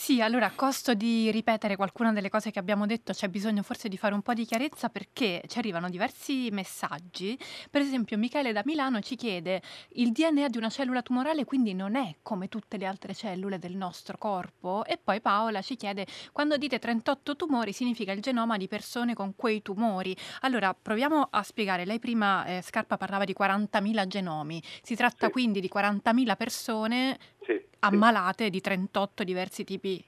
Sì, 0.00 0.22
allora 0.22 0.46
a 0.46 0.52
costo 0.54 0.94
di 0.94 1.28
ripetere 1.32 1.74
qualcuna 1.74 2.12
delle 2.12 2.30
cose 2.30 2.52
che 2.52 2.60
abbiamo 2.60 2.86
detto, 2.86 3.12
c'è 3.12 3.28
bisogno 3.28 3.62
forse 3.62 3.88
di 3.88 3.98
fare 3.98 4.14
un 4.14 4.22
po' 4.22 4.32
di 4.32 4.46
chiarezza 4.46 4.88
perché 4.88 5.42
ci 5.48 5.58
arrivano 5.58 5.90
diversi 5.90 6.48
messaggi. 6.52 7.36
Per 7.68 7.82
esempio, 7.82 8.16
Michele 8.16 8.52
da 8.52 8.62
Milano 8.64 9.00
ci 9.00 9.16
chiede: 9.16 9.60
il 9.94 10.12
DNA 10.12 10.48
di 10.48 10.56
una 10.56 10.70
cellula 10.70 11.02
tumorale 11.02 11.44
quindi 11.44 11.74
non 11.74 11.96
è 11.96 12.14
come 12.22 12.48
tutte 12.48 12.78
le 12.78 12.86
altre 12.86 13.12
cellule 13.12 13.58
del 13.58 13.74
nostro 13.74 14.16
corpo? 14.16 14.84
E 14.86 14.98
poi 15.02 15.20
Paola 15.20 15.60
ci 15.62 15.74
chiede: 15.74 16.06
quando 16.32 16.56
dite 16.56 16.78
38 16.78 17.34
tumori 17.36 17.72
significa 17.72 18.12
il 18.12 18.22
genoma 18.22 18.56
di 18.56 18.68
persone 18.68 19.14
con 19.14 19.34
quei 19.34 19.62
tumori? 19.62 20.16
Allora, 20.42 20.74
proviamo 20.80 21.26
a 21.28 21.42
spiegare. 21.42 21.84
Lei 21.84 21.98
prima 21.98 22.44
eh, 22.46 22.62
Scarpa 22.62 22.96
parlava 22.96 23.24
di 23.24 23.34
40.000 23.36 24.06
genomi. 24.06 24.62
Si 24.80 24.94
tratta 24.94 25.26
sì. 25.26 25.32
quindi 25.32 25.60
di 25.60 25.68
40.000 25.68 26.36
persone 26.36 27.18
sì, 27.48 27.64
ammalate 27.80 28.44
sì. 28.44 28.50
di 28.50 28.60
38 28.60 29.24
diversi 29.24 29.64
tipi 29.64 30.04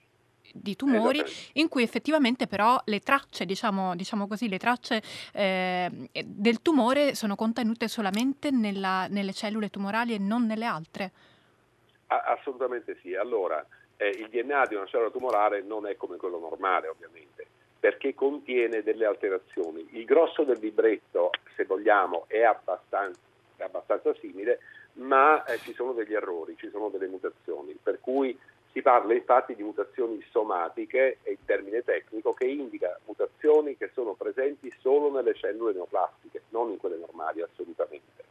di 0.53 0.75
tumori 0.75 1.23
in 1.55 1.69
cui 1.69 1.83
effettivamente 1.83 2.47
però 2.47 2.81
le 2.87 2.99
tracce, 3.01 3.45
diciamo, 3.45 3.95
diciamo 3.95 4.27
così, 4.27 4.49
le 4.49 4.59
tracce 4.59 5.01
eh, 5.33 6.09
del 6.25 6.61
tumore 6.61 7.15
sono 7.15 7.37
contenute 7.37 7.89
solamente 7.89 8.51
nella, 8.51 9.07
nelle 9.09 9.33
cellule 9.33 9.71
tumorali 9.71 10.15
e 10.15 10.19
non 10.19 10.47
nelle 10.47 10.65
altre? 10.65 11.13
assolutamente 12.09 12.99
sì. 13.01 13.15
Allora, 13.15 13.65
eh, 13.97 14.09
il 14.09 14.29
DNA 14.29 14.67
di 14.67 14.75
una 14.75 14.87
cellula 14.87 15.11
tumorale 15.11 15.63
non 15.63 15.87
è 15.87 15.97
come 15.97 16.17
quello 16.17 16.41
normale, 16.41 16.89
ovviamente, 16.89 17.47
perché 17.79 18.15
contiene 18.15 18.83
delle 18.83 19.07
alterazioni. 19.07 19.87
Il 19.93 20.05
grosso 20.05 20.43
del 20.43 20.59
libretto, 20.59 21.31
se 21.55 21.65
vogliamo, 21.65 22.25
è 22.27 22.43
abbastanza, 22.43 23.21
è 23.55 23.63
abbastanza 23.63 24.13
simile, 24.21 24.59
ma 24.95 25.45
eh, 25.45 25.59
ci 25.59 25.73
sono 25.73 25.93
degli 25.93 26.15
errori, 26.15 26.57
ci 26.57 26.69
sono 26.71 26.89
delle 26.89 27.07
mutazioni, 27.07 27.79
per 27.81 28.01
cui 28.01 28.39
si 28.73 28.83
parla 28.83 29.15
infatti 29.15 29.55
di 29.55 29.63
mutazioni 29.63 30.25
somatiche, 30.31 31.19
è 31.23 31.31
il 31.31 31.39
termine 31.45 31.83
tecnico, 31.83 32.33
che 32.33 32.47
indica 32.47 32.99
mutazioni 33.07 33.77
che 33.77 33.91
sono 33.93 34.15
presenti 34.15 34.73
solo 34.81 35.11
nelle 35.11 35.35
cellule 35.35 35.73
neoplastiche, 35.73 36.43
non 36.51 36.71
in 36.71 36.79
quelle 36.79 36.97
normali 36.97 37.43
assolutamente. 37.43 38.25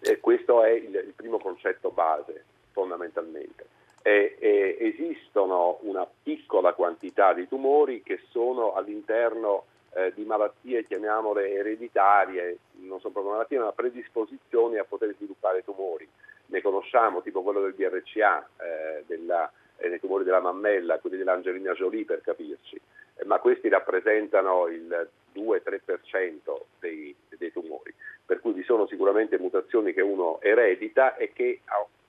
E 0.00 0.18
questo 0.18 0.64
è 0.64 0.70
il, 0.70 0.94
il 0.94 1.12
primo 1.14 1.38
concetto 1.38 1.90
base, 1.90 2.44
fondamentalmente. 2.72 3.66
E, 4.02 4.36
e 4.40 4.76
esistono 4.80 5.78
una 5.82 6.08
piccola 6.22 6.72
quantità 6.72 7.32
di 7.32 7.46
tumori 7.46 8.02
che 8.02 8.20
sono 8.30 8.72
all'interno 8.74 9.66
eh, 9.94 10.12
di 10.14 10.24
malattie, 10.24 10.84
chiamiamole 10.84 11.52
ereditarie, 11.52 12.58
non 12.80 13.00
sono 13.00 13.12
proprio 13.12 13.32
malattie, 13.32 13.58
ma 13.58 13.72
predisposizioni 13.72 14.78
a 14.78 14.84
poter 14.84 15.14
sviluppare 15.16 15.64
tumori. 15.64 16.08
Ne 16.46 16.62
conosciamo, 16.62 17.22
tipo 17.22 17.42
quello 17.42 17.60
del 17.60 17.74
BRCA, 17.74 18.48
eh, 18.58 19.04
della, 19.06 19.50
eh, 19.76 19.88
dei 19.88 20.00
tumori 20.00 20.24
della 20.24 20.40
mammella, 20.40 20.98
quelli 20.98 21.16
dell'Angelina 21.16 21.72
Jolie 21.72 22.04
per 22.04 22.20
capirci, 22.22 22.80
eh, 23.16 23.24
ma 23.24 23.38
questi 23.38 23.68
rappresentano 23.68 24.66
il 24.68 25.08
2-3% 25.32 26.66
dei, 26.78 27.14
dei 27.36 27.52
tumori, 27.52 27.94
per 28.24 28.40
cui 28.40 28.52
vi 28.52 28.62
sono 28.62 28.86
sicuramente 28.86 29.38
mutazioni 29.38 29.92
che 29.92 30.02
uno 30.02 30.40
eredita 30.40 31.16
e 31.16 31.32
che 31.32 31.60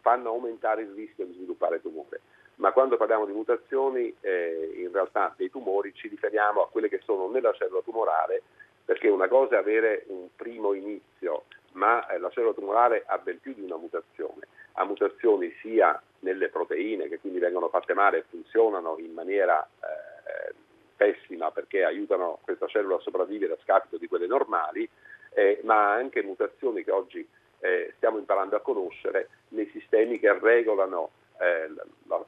fanno 0.01 0.29
aumentare 0.29 0.81
il 0.81 0.91
rischio 0.93 1.25
di 1.25 1.33
sviluppare 1.33 1.81
tumore 1.81 2.19
ma 2.63 2.71
quando 2.71 2.95
parliamo 2.95 3.25
di 3.25 3.33
mutazioni 3.33 4.15
eh, 4.21 4.71
in 4.77 4.89
realtà 4.93 5.33
dei 5.35 5.49
tumori 5.49 5.93
ci 5.93 6.07
riferiamo 6.07 6.61
a 6.61 6.69
quelle 6.69 6.87
che 6.87 7.01
sono 7.03 7.27
nella 7.27 7.51
cellula 7.51 7.81
tumorale 7.81 8.41
perché 8.85 9.09
una 9.09 9.27
cosa 9.27 9.55
è 9.55 9.59
avere 9.59 10.05
un 10.07 10.29
primo 10.33 10.71
inizio, 10.71 11.43
ma 11.73 12.07
eh, 12.07 12.19
la 12.19 12.29
cellula 12.29 12.53
tumorale 12.53 13.03
ha 13.05 13.17
ben 13.17 13.41
più 13.41 13.53
di 13.53 13.63
una 13.63 13.75
mutazione, 13.75 14.47
ha 14.73 14.85
mutazioni 14.85 15.53
sia 15.59 16.01
nelle 16.19 16.47
proteine 16.47 17.09
che 17.09 17.19
quindi 17.19 17.39
vengono 17.39 17.67
fatte 17.67 17.93
male 17.93 18.19
e 18.19 18.25
funzionano 18.29 18.95
in 18.97 19.11
maniera 19.11 19.61
eh, 19.81 20.53
pessima 20.95 21.51
perché 21.51 21.83
aiutano 21.83 22.39
questa 22.43 22.67
cellula 22.67 22.95
a 22.95 23.01
sopravvivere 23.01 23.53
a 23.53 23.57
scapito 23.61 23.97
di 23.97 24.07
quelle 24.07 24.27
normali, 24.27 24.87
eh, 25.33 25.59
ma 25.63 25.91
anche 25.91 26.23
mutazioni 26.23 26.85
che 26.85 26.91
oggi 26.91 27.27
eh, 27.59 27.91
stiamo 27.97 28.19
imparando 28.19 28.55
a 28.55 28.61
conoscere 28.61 29.27
nei 29.49 29.69
sistemi 29.73 30.17
che 30.17 30.31
regolano 30.39 31.11
eh, 31.39 31.71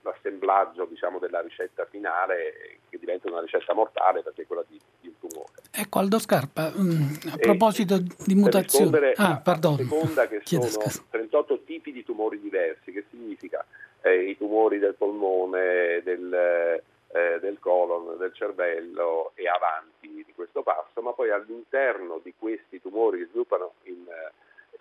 l'assemblaggio 0.02 0.86
diciamo, 0.86 1.20
della 1.20 1.42
ricetta 1.42 1.86
finale 1.86 2.80
che 2.90 2.98
diventa 2.98 3.30
una 3.30 3.42
ricetta 3.42 3.74
mortale 3.74 4.22
perché 4.22 4.44
è 4.44 4.48
quella 4.48 4.64
di, 4.68 4.80
di 5.00 5.08
un 5.08 5.20
tumore. 5.20 5.52
Ecco 5.72 6.00
Aldo 6.00 6.20
Scarpa, 6.20 6.72
mm, 6.76 7.14
a 7.32 7.38
proposito 7.38 7.96
e, 7.96 8.04
di 8.26 8.36
mutazioni, 8.36 8.98
ah, 9.16 9.40
pardon. 9.40 9.78
seconda 9.78 10.28
che 10.28 10.42
Chiedo 10.42 10.66
sono 10.66 10.86
scusa. 10.86 11.04
38 11.10 11.64
tipi 11.64 11.92
di 11.92 12.04
tumori 12.04 12.40
diversi, 12.40 12.92
che 12.92 13.06
significa 13.10 13.66
eh, 14.02 14.30
i 14.30 14.38
tumori 14.38 14.80
del 14.80 14.96
polmone, 14.96 16.02
del, 16.04 16.34
eh, 16.34 17.40
del 17.40 17.58
colon, 17.60 18.18
del 18.18 18.34
cervello 18.34 19.32
e 19.36 19.48
avanti 19.48 20.24
di 20.26 20.34
questo 20.34 20.64
passo, 20.64 21.02
ma 21.02 21.12
poi 21.12 21.32
all'interno 21.32 22.20
di 22.24 22.34
questi 22.38 22.82
tumori 22.82 23.20
che 23.20 23.28
sviluppano 23.28 23.74
in 23.84 24.06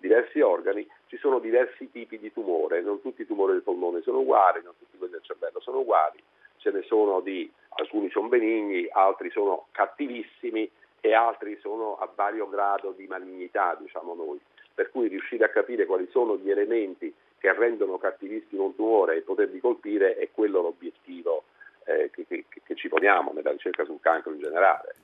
diversi 0.05 0.39
organi, 0.39 0.87
ci 1.07 1.17
sono 1.17 1.39
diversi 1.39 1.89
tipi 1.89 2.19
di 2.19 2.31
tumore, 2.31 2.81
non 2.81 3.01
tutti 3.01 3.23
i 3.23 3.25
tumori 3.25 3.53
del 3.53 3.63
polmone 3.63 4.01
sono 4.01 4.19
uguali, 4.19 4.61
non 4.63 4.73
tutti 4.77 4.97
quelli 4.97 5.13
del 5.13 5.23
cervello 5.23 5.59
sono 5.59 5.79
uguali, 5.79 6.21
ce 6.57 6.69
ne 6.69 6.83
sono 6.83 7.21
di 7.21 7.51
alcuni 7.77 8.09
sono 8.11 8.27
benigni, 8.27 8.87
altri 8.91 9.31
sono 9.31 9.65
cattivissimi 9.71 10.69
e 11.01 11.13
altri 11.13 11.57
sono 11.59 11.97
a 11.97 12.09
vario 12.13 12.47
grado 12.47 12.91
di 12.91 13.07
malignità, 13.07 13.75
diciamo 13.79 14.13
noi. 14.13 14.39
Per 14.73 14.91
cui 14.91 15.07
riuscire 15.07 15.45
a 15.45 15.49
capire 15.49 15.85
quali 15.85 16.07
sono 16.11 16.37
gli 16.37 16.51
elementi 16.51 17.13
che 17.37 17.53
rendono 17.53 17.97
cattivissimo 17.97 18.65
un 18.65 18.75
tumore 18.75 19.15
e 19.15 19.21
poterli 19.21 19.59
colpire 19.59 20.17
è 20.17 20.29
quello 20.31 20.61
l'obiettivo 20.61 21.43
eh, 21.85 22.09
che, 22.11 22.25
che, 22.27 22.45
che 22.63 22.75
ci 22.75 22.89
poniamo 22.89 23.31
nella 23.33 23.51
ricerca 23.51 23.85
sul 23.85 23.99
cancro 24.01 24.33
in 24.33 24.39
generale. 24.39 24.95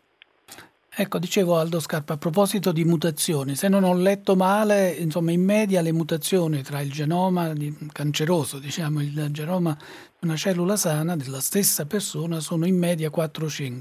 Ecco, 0.94 1.20
dicevo 1.20 1.56
Aldo 1.58 1.80
Scarpa, 1.80 2.16
a 2.16 2.18
proposito 2.18 2.74
di 2.74 2.84
mutazioni, 2.84 3.56
se 3.56 3.70
non 3.70 3.86
ho 3.86 3.96
letto 3.96 4.36
male, 4.36 4.90
insomma, 4.90 5.32
in 5.32 5.42
media 5.42 5.80
le 5.80 5.94
mutazioni 5.94 6.62
tra 6.64 6.82
il 6.82 6.92
genoma 6.92 7.54
canceroso, 7.94 8.60
diciamo, 8.60 9.00
il 9.00 9.28
genoma 9.32 9.74
di 10.20 10.28
una 10.28 10.36
cellula 10.36 10.76
sana 10.76 11.16
della 11.16 11.40
stessa 11.40 11.86
persona 11.86 12.42
sono 12.42 12.66
in 12.66 12.78
media 12.78 13.10
4-5. 13.10 13.80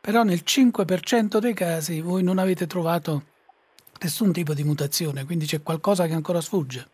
Però 0.00 0.24
nel 0.24 0.40
5% 0.44 1.38
dei 1.38 1.54
casi 1.54 2.00
voi 2.00 2.24
non 2.24 2.38
avete 2.38 2.66
trovato 2.66 3.22
nessun 4.02 4.32
tipo 4.32 4.52
di 4.52 4.64
mutazione, 4.64 5.24
quindi 5.24 5.46
c'è 5.46 5.62
qualcosa 5.62 6.06
che 6.06 6.14
ancora 6.14 6.40
sfugge. 6.40 6.88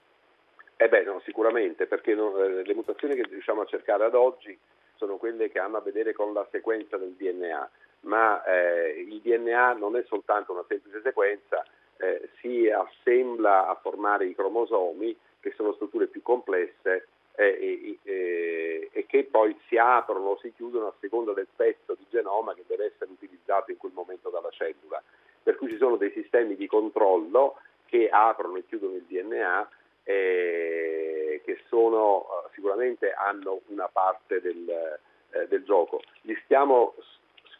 Eh 0.76 0.88
beh, 0.90 1.04
no, 1.04 1.22
sicuramente, 1.24 1.86
perché 1.86 2.12
no, 2.12 2.36
eh, 2.36 2.66
le 2.66 2.74
mutazioni 2.74 3.14
che 3.14 3.26
riusciamo 3.30 3.62
a 3.62 3.66
cercare 3.66 4.04
ad 4.04 4.14
oggi 4.14 4.58
sono 4.96 5.16
quelle 5.16 5.50
che 5.50 5.58
hanno 5.58 5.78
a 5.78 5.80
vedere 5.80 6.12
con 6.12 6.34
la 6.34 6.46
sequenza 6.50 6.98
del 6.98 7.14
DNA 7.16 7.70
ma 8.04 8.42
eh, 8.44 9.00
il 9.00 9.20
DNA 9.20 9.74
non 9.74 9.96
è 9.96 10.04
soltanto 10.06 10.52
una 10.52 10.64
semplice 10.66 11.00
sequenza, 11.02 11.64
eh, 11.98 12.30
si 12.40 12.68
assembla 12.68 13.68
a 13.68 13.74
formare 13.76 14.26
i 14.26 14.34
cromosomi, 14.34 15.16
che 15.40 15.52
sono 15.56 15.74
strutture 15.74 16.06
più 16.06 16.22
complesse 16.22 17.08
eh, 17.36 17.98
e 18.02 19.06
che 19.06 19.24
poi 19.24 19.56
si 19.68 19.76
aprono 19.76 20.30
o 20.30 20.38
si 20.38 20.52
chiudono 20.54 20.86
a 20.86 20.94
seconda 21.00 21.32
del 21.32 21.48
pezzo 21.54 21.94
di 21.94 22.06
genoma 22.08 22.54
che 22.54 22.64
deve 22.66 22.86
essere 22.86 23.10
utilizzato 23.10 23.70
in 23.70 23.76
quel 23.76 23.92
momento 23.92 24.30
dalla 24.30 24.50
cellula. 24.50 25.02
Per 25.42 25.56
cui 25.56 25.68
ci 25.68 25.76
sono 25.76 25.96
dei 25.96 26.10
sistemi 26.12 26.56
di 26.56 26.66
controllo 26.66 27.56
che 27.86 28.08
aprono 28.08 28.56
e 28.56 28.64
chiudono 28.66 28.94
il 28.94 29.04
DNA 29.04 29.68
eh, 30.04 31.42
che 31.44 31.60
sono, 31.68 32.26
sicuramente 32.54 33.12
hanno 33.12 33.60
una 33.66 33.88
parte 33.88 34.40
del, 34.40 34.98
eh, 35.30 35.46
del 35.48 35.64
gioco. 35.64 36.02
Li 36.22 36.38
stiamo 36.44 36.94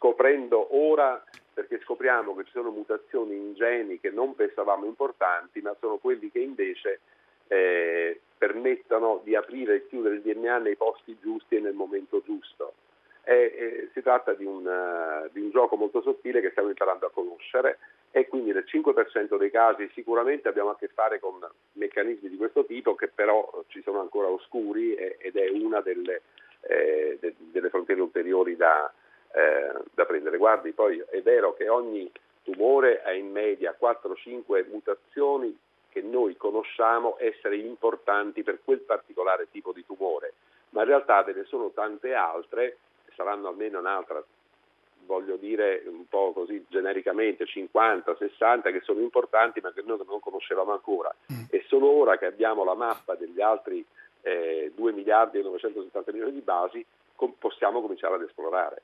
scoprendo 0.05 0.67
ora 0.77 1.23
perché 1.51 1.79
scopriamo 1.79 2.35
che 2.35 2.43
ci 2.43 2.51
sono 2.51 2.69
mutazioni 2.69 3.35
in 3.35 3.53
geni 3.55 3.99
che 3.99 4.11
non 4.11 4.35
pensavamo 4.35 4.85
importanti, 4.85 5.61
ma 5.61 5.75
sono 5.79 5.97
quelli 5.97 6.29
che 6.29 6.39
invece 6.39 6.99
eh, 7.47 8.19
permettono 8.37 9.21
di 9.23 9.35
aprire 9.35 9.75
e 9.75 9.87
chiudere 9.87 10.15
il 10.15 10.21
DNA 10.21 10.59
nei 10.59 10.75
posti 10.75 11.17
giusti 11.19 11.55
e 11.55 11.59
nel 11.61 11.73
momento 11.73 12.21
giusto. 12.23 12.73
E, 13.23 13.33
e, 13.33 13.89
si 13.93 14.03
tratta 14.03 14.33
di 14.33 14.45
un, 14.45 14.65
uh, 14.67 15.27
di 15.31 15.41
un, 15.41 15.49
gioco 15.49 15.75
molto 15.75 16.01
sottile 16.01 16.41
che 16.41 16.51
stiamo 16.51 16.69
imparando 16.69 17.07
a 17.07 17.11
conoscere 17.11 17.79
e 18.11 18.27
quindi 18.27 18.51
nel 18.51 18.65
5% 18.67 19.37
dei 19.37 19.49
casi 19.49 19.89
sicuramente 19.95 20.47
abbiamo 20.47 20.69
a 20.69 20.77
che 20.77 20.89
fare 20.89 21.19
con 21.19 21.39
meccanismi 21.73 22.29
di 22.29 22.37
questo 22.37 22.65
tipo 22.65 22.93
che 22.93 23.07
però 23.07 23.63
ci 23.67 23.81
sono 23.81 24.01
ancora 24.01 24.27
oscuri 24.27 24.93
e, 24.93 25.17
ed 25.19 25.37
è 25.37 25.49
una 25.49 25.81
delle, 25.81 26.21
eh, 26.67 27.17
de, 27.19 27.33
delle 27.37 27.69
frontiere 27.69 28.01
ulteriori 28.01 28.55
da, 28.55 28.93
eh, 29.35 29.83
da 29.93 30.05
prendere. 30.05 30.37
Guardi, 30.37 30.71
poi 30.71 31.03
è 31.09 31.21
vero 31.21 31.53
che 31.53 31.67
ogni 31.67 32.09
tumore 32.41 33.03
ha 33.03 33.11
in 33.11 33.31
media 33.31 33.75
4-5 33.79 34.69
mutazioni 34.69 35.57
che 35.89 36.01
noi 36.01 36.37
conosciamo 36.37 37.17
essere 37.19 37.57
importanti 37.57 38.43
per 38.43 38.59
quel 38.63 38.79
particolare 38.79 39.47
tipo 39.51 39.73
di 39.73 39.85
tumore, 39.85 40.33
ma 40.69 40.81
in 40.81 40.87
realtà 40.87 41.21
ve 41.23 41.33
ne 41.33 41.43
sono 41.45 41.71
tante 41.73 42.13
altre, 42.13 42.77
saranno 43.15 43.49
almeno 43.49 43.79
un'altra, 43.79 44.23
voglio 45.05 45.35
dire 45.35 45.83
un 45.85 46.07
po' 46.07 46.31
così 46.33 46.65
genericamente, 46.69 47.45
50, 47.45 48.15
60 48.15 48.71
che 48.71 48.81
sono 48.81 49.01
importanti 49.01 49.59
ma 49.61 49.71
che 49.71 49.83
noi 49.85 49.99
non 50.05 50.19
conoscevamo 50.19 50.71
ancora. 50.71 51.13
Mm. 51.31 51.45
E 51.49 51.63
solo 51.67 51.89
ora 51.89 52.17
che 52.17 52.25
abbiamo 52.25 52.63
la 52.63 52.73
mappa 52.73 53.15
degli 53.15 53.41
altri 53.41 53.85
eh, 54.21 54.71
2 54.75 54.91
miliardi 54.91 55.39
e 55.39 55.43
970 55.43 56.11
milioni 56.11 56.33
di 56.33 56.41
basi 56.41 56.85
com- 57.15 57.35
possiamo 57.37 57.81
cominciare 57.81 58.15
ad 58.15 58.23
esplorare. 58.23 58.81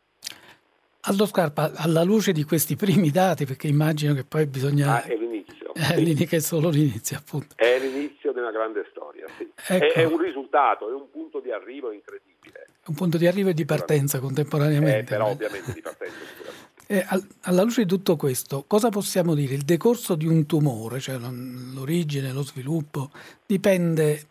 Aldo 1.02 1.26
Scarpa, 1.26 1.72
alla 1.76 2.04
luce 2.04 2.32
di 2.32 2.44
questi 2.44 2.76
primi 2.76 3.10
dati, 3.10 3.46
perché 3.46 3.68
immagino 3.68 4.14
che 4.14 4.24
poi 4.24 4.46
bisogna... 4.46 4.96
Ah, 4.96 5.04
è 5.04 5.16
l'inizio. 5.16 5.74
È, 5.74 5.96
sì. 5.96 6.26
che 6.26 6.36
è 6.36 6.40
solo 6.40 6.70
l'inizio, 6.70 7.18
appunto. 7.18 7.56
È 7.56 7.80
l'inizio 7.80 8.34
di 8.34 8.40
una 8.40 8.52
grande 8.52 8.86
storia, 8.92 9.26
sì. 9.38 9.50
Ecco. 9.68 9.86
È, 9.86 9.92
è, 9.94 10.04
un 10.04 10.20
risultato, 10.20 10.90
è 10.90 10.94
un 10.94 11.10
punto 11.10 11.40
di 11.40 11.50
arrivo 11.52 11.92
incredibile. 11.92 12.68
Un 12.88 12.94
punto 12.94 13.18
di 13.18 13.26
arrivo 13.26 13.50
e 13.50 13.54
di 13.54 13.64
partenza 13.64 14.20
contemporaneamente. 14.20 15.00
Eh, 15.00 15.04
però 15.18 15.30
ovviamente 15.30 15.72
di 15.74 15.82
partenza 15.82 16.18
sicuramente. 16.28 16.62
E 16.88 17.06
alla 17.44 17.62
luce 17.64 17.84
di 17.84 17.88
tutto 17.88 18.18
questo, 18.18 18.66
cosa 18.68 18.90
possiamo 18.90 19.34
dire? 19.34 19.54
Il 19.54 19.64
decorso 19.64 20.16
di 20.16 20.28
un 20.28 20.46
tumore, 20.46 21.00
cioè 21.00 21.18
l'origine, 21.18 22.34
lo 22.34 22.44
sviluppo, 22.44 23.12
dipende 23.46 24.28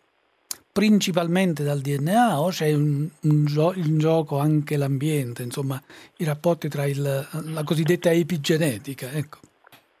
principalmente 0.71 1.63
dal 1.63 1.79
DNA 1.79 2.39
o 2.39 2.49
c'è 2.49 2.73
un 2.73 3.09
gio- 3.19 3.73
in 3.75 3.97
gioco 3.97 4.37
anche 4.37 4.77
l'ambiente, 4.77 5.43
insomma 5.43 5.81
i 6.17 6.23
rapporti 6.23 6.69
tra 6.69 6.85
il, 6.85 7.01
la 7.01 7.63
cosiddetta 7.63 8.11
epigenetica? 8.11 9.11
Ecco. 9.11 9.39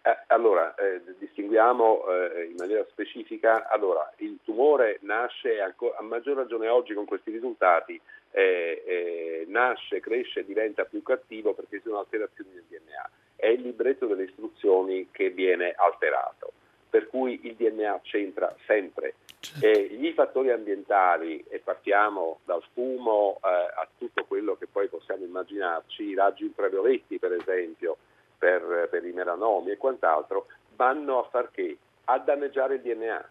Eh, 0.03 0.17
allora, 0.27 0.73
eh, 0.75 1.01
distinguiamo 1.19 2.05
eh, 2.07 2.45
in 2.45 2.55
maniera 2.57 2.83
specifica, 2.89 3.69
allora, 3.69 4.11
il 4.17 4.39
tumore 4.43 4.97
nasce, 5.01 5.61
a, 5.61 5.73
a 5.97 6.01
maggior 6.01 6.37
ragione 6.37 6.67
oggi 6.67 6.93
con 6.93 7.05
questi 7.05 7.29
risultati, 7.29 7.99
eh, 8.31 8.83
eh, 8.85 9.45
nasce, 9.47 9.99
cresce 9.99 10.43
diventa 10.43 10.85
più 10.85 11.03
cattivo 11.03 11.53
perché 11.53 11.77
ci 11.77 11.83
sono 11.83 11.99
alterazioni 11.99 12.51
del 12.53 12.63
DNA. 12.67 13.09
È 13.35 13.47
il 13.47 13.61
libretto 13.61 14.07
delle 14.07 14.23
istruzioni 14.23 15.09
che 15.11 15.29
viene 15.29 15.73
alterato, 15.75 16.53
per 16.91 17.07
cui 17.07 17.39
il 17.43 17.55
DNA 17.55 18.01
c'entra 18.03 18.53
sempre 18.67 19.15
eh, 19.61 19.87
gli 19.97 20.11
fattori 20.11 20.51
ambientali, 20.51 21.43
e 21.49 21.59
partiamo 21.59 22.39
dal 22.45 22.61
fumo 22.73 23.39
eh, 23.43 23.47
a 23.47 23.87
tutto 23.97 24.25
quello 24.25 24.55
che 24.55 24.67
poi 24.67 24.87
possiamo 24.87 25.23
immaginarci, 25.23 26.03
i 26.03 26.15
raggi 26.15 26.43
ultravioletti 26.43 27.17
per 27.17 27.31
esempio, 27.33 27.97
per, 28.37 28.89
per 28.91 29.05
i 29.05 29.13
melanomi 29.13 29.71
e 29.71 29.77
quant'altro, 29.77 30.47
vanno 30.75 31.19
a 31.19 31.29
far 31.29 31.49
che? 31.49 31.77
A 32.05 32.19
danneggiare 32.19 32.75
il 32.75 32.81
DNA. 32.81 33.29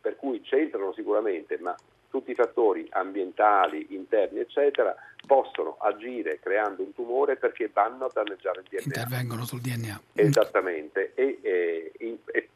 Per 0.00 0.16
cui 0.16 0.40
c'entrano 0.40 0.92
sicuramente, 0.94 1.58
ma 1.58 1.76
tutti 2.08 2.30
i 2.30 2.34
fattori 2.34 2.86
ambientali, 2.90 3.88
interni, 3.90 4.40
eccetera, 4.40 4.94
possono 5.26 5.76
agire 5.78 6.40
creando 6.40 6.82
un 6.82 6.92
tumore 6.92 7.36
perché 7.36 7.70
vanno 7.72 8.06
a 8.06 8.10
danneggiare 8.12 8.60
il 8.60 8.66
DNA. 8.68 8.82
Intervengono 8.84 9.44
sul 9.44 9.60
DNA. 9.60 10.00
Esattamente. 10.14 11.12
E, 11.14 11.38
e, 11.42 11.92
e 12.24 12.48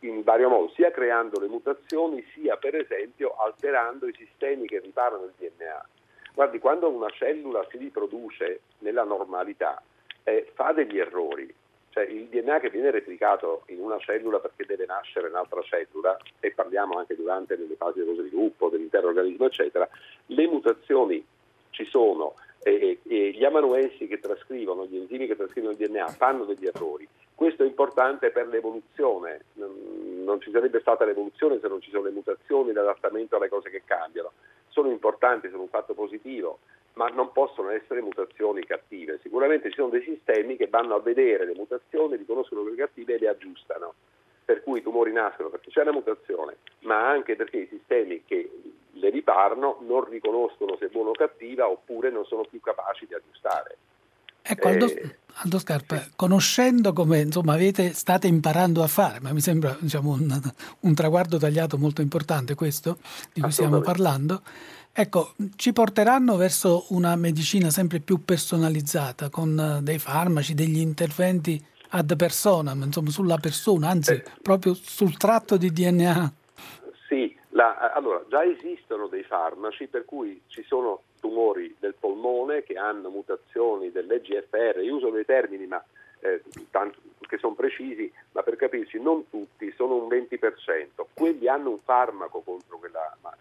in 0.00 0.22
vario 0.22 0.48
modo, 0.48 0.72
sia 0.74 0.90
creando 0.90 1.40
le 1.40 1.48
mutazioni, 1.48 2.24
sia 2.34 2.56
per 2.56 2.76
esempio 2.76 3.34
alterando 3.36 4.06
i 4.06 4.14
sistemi 4.16 4.66
che 4.66 4.78
riparano 4.78 5.24
il 5.24 5.32
DNA. 5.36 5.88
Guardi, 6.34 6.58
quando 6.60 6.88
una 6.88 7.10
cellula 7.10 7.66
si 7.70 7.78
riproduce 7.78 8.60
nella 8.78 9.02
normalità, 9.02 9.82
eh, 10.22 10.50
fa 10.54 10.72
degli 10.72 10.98
errori. 10.98 11.52
Cioè 11.90 12.04
il 12.04 12.26
DNA 12.26 12.60
che 12.60 12.70
viene 12.70 12.90
replicato 12.90 13.62
in 13.66 13.80
una 13.80 13.98
cellula 13.98 14.38
perché 14.38 14.64
deve 14.64 14.86
nascere 14.86 15.28
un'altra 15.28 15.62
cellula, 15.62 16.16
e 16.38 16.52
parliamo 16.52 16.98
anche 16.98 17.16
durante 17.16 17.56
le 17.56 17.74
fasi 17.76 17.98
dello 17.98 18.14
sviluppo 18.14 18.68
dell'intero 18.68 19.08
organismo, 19.08 19.46
eccetera, 19.46 19.88
le 20.26 20.46
mutazioni 20.46 21.26
ci 21.70 21.84
sono 21.86 22.34
e, 22.62 22.98
e 23.02 23.30
gli 23.30 23.44
amanuensi 23.44 24.06
che 24.06 24.20
trascrivono, 24.20 24.86
gli 24.86 24.96
enzimi 24.96 25.26
che 25.26 25.36
trascrivono 25.36 25.72
il 25.72 25.78
DNA 25.78 26.06
fanno 26.08 26.44
degli 26.44 26.66
errori 26.66 27.08
questo 27.38 27.62
è 27.62 27.66
importante 27.66 28.30
per 28.30 28.48
l'evoluzione, 28.48 29.44
non 29.54 30.40
ci 30.40 30.50
sarebbe 30.50 30.80
stata 30.80 31.04
l'evoluzione 31.04 31.60
se 31.60 31.68
non 31.68 31.80
ci 31.80 31.88
sono 31.88 32.02
le 32.02 32.10
mutazioni, 32.10 32.72
l'adattamento 32.72 33.36
alle 33.36 33.48
cose 33.48 33.70
che 33.70 33.82
cambiano. 33.84 34.32
Sono 34.66 34.90
importanti, 34.90 35.48
sono 35.48 35.62
un 35.62 35.68
fatto 35.68 35.94
positivo, 35.94 36.58
ma 36.94 37.06
non 37.10 37.30
possono 37.30 37.70
essere 37.70 38.00
mutazioni 38.00 38.64
cattive. 38.64 39.20
Sicuramente 39.22 39.68
ci 39.68 39.76
sono 39.76 39.90
dei 39.90 40.02
sistemi 40.02 40.56
che 40.56 40.66
vanno 40.66 40.96
a 40.96 41.00
vedere 41.00 41.46
le 41.46 41.54
mutazioni, 41.54 42.16
riconoscono 42.16 42.62
quelle 42.62 42.76
cattive 42.76 43.14
e 43.14 43.18
le 43.20 43.28
aggiustano. 43.28 43.94
Per 44.44 44.64
cui 44.64 44.80
i 44.80 44.82
tumori 44.82 45.12
nascono 45.12 45.48
perché 45.48 45.70
c'è 45.70 45.82
una 45.82 45.92
mutazione, 45.92 46.56
ma 46.80 47.08
anche 47.08 47.36
perché 47.36 47.58
i 47.58 47.68
sistemi 47.68 48.24
che 48.24 48.50
le 48.90 49.10
riparano 49.10 49.78
non 49.82 50.02
riconoscono 50.08 50.76
se 50.76 50.86
è 50.86 50.88
buona 50.88 51.10
o 51.10 51.12
cattiva 51.12 51.70
oppure 51.70 52.10
non 52.10 52.24
sono 52.24 52.42
più 52.42 52.60
capaci 52.60 53.06
di 53.06 53.14
aggiustare. 53.14 53.76
Ecco, 54.42 54.68
Aldo, 54.68 54.86
eh, 54.86 55.18
Aldo 55.34 55.58
Scarpa, 55.58 56.04
conoscendo 56.16 56.92
come 56.92 57.20
insomma, 57.20 57.54
avete, 57.54 57.92
state 57.92 58.26
imparando 58.26 58.82
a 58.82 58.86
fare, 58.86 59.20
ma 59.20 59.32
mi 59.32 59.40
sembra 59.40 59.76
diciamo, 59.78 60.12
un, 60.12 60.52
un, 60.80 60.94
traguardo 60.94 61.38
tagliato 61.38 61.78
molto 61.78 62.00
importante 62.02 62.54
questo 62.54 62.98
di 63.32 63.40
cui 63.40 63.52
stiamo 63.52 63.80
parlando, 63.80 64.42
ecco, 64.92 65.34
ci 65.56 65.72
porteranno 65.72 66.36
verso 66.36 66.86
una 66.88 67.14
medicina 67.14 67.70
sempre 67.70 68.00
più 68.00 68.24
personalizzata, 68.24 69.28
con 69.28 69.80
dei 69.82 69.98
farmaci, 69.98 70.54
degli 70.54 70.78
interventi 70.78 71.62
ad 71.90 72.16
personam, 72.16 72.82
insomma, 72.82 73.10
sulla 73.10 73.38
persona, 73.38 73.88
anzi 73.88 74.12
eh. 74.12 74.24
proprio 74.42 74.74
sul 74.74 75.16
tratto 75.16 75.56
di 75.56 75.70
DNA. 75.70 76.32
Sì, 77.06 77.34
la, 77.50 77.92
allora 77.94 78.24
già 78.28 78.44
esistono 78.44 79.06
dei 79.06 79.22
farmaci 79.22 79.86
per 79.86 80.04
cui 80.04 80.42
ci 80.48 80.64
sono 80.66 81.02
tumori 81.28 81.76
del 81.78 81.94
polmone 81.94 82.62
che 82.62 82.78
hanno 82.78 83.10
mutazioni 83.10 83.92
dell'EGFR, 83.92 84.80
io 84.80 84.96
uso 84.96 85.10
dei 85.10 85.26
termini 85.26 85.66
ma, 85.66 85.82
eh, 86.20 86.42
tanto, 86.70 86.98
che 87.28 87.36
sono 87.36 87.54
precisi, 87.54 88.10
ma 88.32 88.42
per 88.42 88.56
capirci 88.56 88.98
non 88.98 89.28
tutti, 89.28 89.70
sono 89.76 89.96
un 89.96 90.08
20%, 90.08 91.04
quelli 91.12 91.46
hanno 91.46 91.70
un 91.70 91.78
farmaco 91.78 92.40
contro 92.40 92.78
quella, 92.78 93.14
ma, 93.20 93.36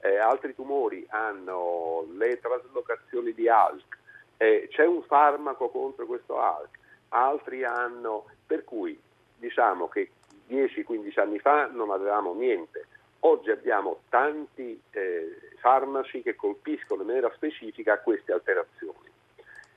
eh, 0.00 0.08
eh 0.08 0.18
altri 0.18 0.54
tumori 0.54 1.06
hanno 1.10 2.06
le 2.16 2.40
traslocazioni 2.40 3.32
di 3.32 3.48
ALK, 3.48 3.98
eh, 4.38 4.68
c'è 4.70 4.84
un 4.84 5.02
farmaco 5.04 5.68
contro 5.68 6.06
questo 6.06 6.40
ALK, 6.40 6.78
altri 7.10 7.62
hanno, 7.62 8.24
per 8.44 8.64
cui 8.64 9.00
diciamo 9.38 9.88
che 9.88 10.10
10-15 10.48 11.20
anni 11.20 11.38
fa 11.38 11.66
non 11.66 11.90
avevamo 11.90 12.34
niente, 12.34 12.88
oggi 13.26 13.50
abbiamo 13.50 14.00
tanti 14.08 14.80
eh, 14.90 15.38
farmaci 15.58 16.22
che 16.22 16.34
colpiscono 16.34 17.02
in 17.02 17.08
maniera 17.08 17.32
specifica 17.34 17.98
queste 17.98 18.32
alterazioni. 18.32 19.12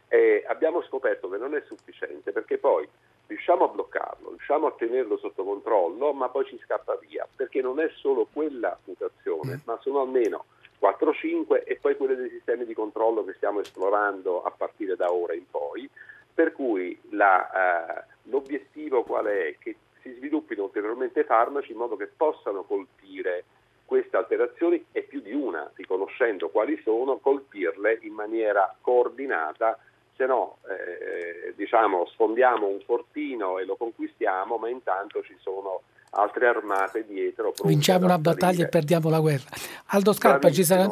Eh, 0.09 0.43
abbiamo 0.47 0.81
scoperto 0.83 1.29
che 1.29 1.37
non 1.37 1.55
è 1.55 1.61
sufficiente 1.65 2.31
perché 2.31 2.57
poi 2.57 2.87
riusciamo 3.27 3.65
a 3.65 3.67
bloccarlo, 3.67 4.29
riusciamo 4.29 4.67
a 4.67 4.71
tenerlo 4.71 5.17
sotto 5.17 5.43
controllo, 5.43 6.13
ma 6.13 6.29
poi 6.29 6.45
ci 6.45 6.59
scappa 6.63 6.95
via, 6.95 7.27
perché 7.35 7.61
non 7.61 7.79
è 7.79 7.89
solo 7.95 8.27
quella 8.31 8.77
mutazione, 8.85 9.55
mm. 9.55 9.59
ma 9.65 9.77
sono 9.81 10.01
almeno 10.01 10.45
4-5 10.81 11.63
e 11.65 11.77
poi 11.81 11.97
quelle 11.97 12.15
dei 12.15 12.29
sistemi 12.29 12.65
di 12.65 12.73
controllo 12.73 13.25
che 13.25 13.33
stiamo 13.33 13.59
esplorando 13.59 14.43
a 14.43 14.51
partire 14.51 14.95
da 14.95 15.11
ora 15.11 15.33
in 15.33 15.49
poi, 15.49 15.89
per 16.33 16.53
cui 16.53 16.97
la, 17.09 17.99
eh, 17.99 18.03
l'obiettivo 18.23 19.03
qual 19.03 19.25
è? 19.25 19.55
Che 19.59 19.75
si 20.07 20.15
sviluppino 20.17 20.63
ulteriormente 20.63 21.23
farmaci 21.23 21.71
in 21.71 21.77
modo 21.77 21.95
che 21.95 22.07
possano 22.07 22.63
colpire 22.63 23.43
queste 23.85 24.17
alterazioni 24.17 24.83
e 24.91 25.01
più 25.03 25.21
di 25.21 25.31
una, 25.31 25.69
riconoscendo 25.75 26.49
quali 26.49 26.79
sono, 26.83 27.17
colpirle 27.17 27.99
in 28.01 28.13
maniera 28.13 28.75
coordinata, 28.81 29.77
se 30.15 30.25
no 30.25 30.57
eh, 30.67 31.53
diciamo, 31.55 32.05
sfondiamo 32.07 32.67
un 32.67 32.79
fortino 32.85 33.59
e 33.59 33.65
lo 33.65 33.75
conquistiamo, 33.75 34.57
ma 34.57 34.67
intanto 34.67 35.21
ci 35.23 35.35
sono 35.39 35.83
altre 36.11 36.47
armate 36.47 37.05
dietro. 37.05 37.53
Vinciamo 37.63 38.05
una 38.05 38.17
battaglia 38.17 38.65
e 38.65 38.69
perdiamo 38.69 39.09
la 39.09 39.19
guerra. 39.19 39.45
Aldo 39.87 40.13
Scarpa 40.13 40.49
ci 40.51 40.63
sarà... 40.63 40.91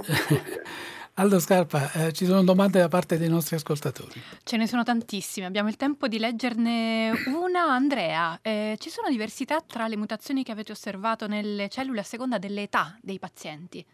Aldo 1.18 1.40
Scarpa, 1.40 1.94
eh, 1.94 2.12
ci 2.12 2.26
sono 2.26 2.44
domande 2.44 2.78
da 2.78 2.90
parte 2.90 3.18
dei 3.18 3.30
nostri 3.30 3.56
ascoltatori. 3.56 4.22
Ce 4.44 4.58
ne 4.58 4.68
sono 4.68 4.84
tantissime, 4.84 5.46
abbiamo 5.46 5.70
il 5.70 5.78
tempo 5.78 6.10
di 6.10 6.20
leggerne 6.20 7.14
una. 7.28 7.72
Andrea, 7.72 8.38
eh, 8.42 8.76
ci 8.80 8.90
sono 8.90 9.08
diversità 9.08 9.62
tra 9.62 9.88
le 9.88 9.96
mutazioni 9.96 10.44
che 10.44 10.52
avete 10.52 10.74
osservato 10.74 11.26
nelle 11.26 11.70
cellule 11.70 12.02
a 12.02 12.04
seconda 12.04 12.38
dell'età 12.38 12.98
dei 13.02 13.18
pazienti? 13.18 13.86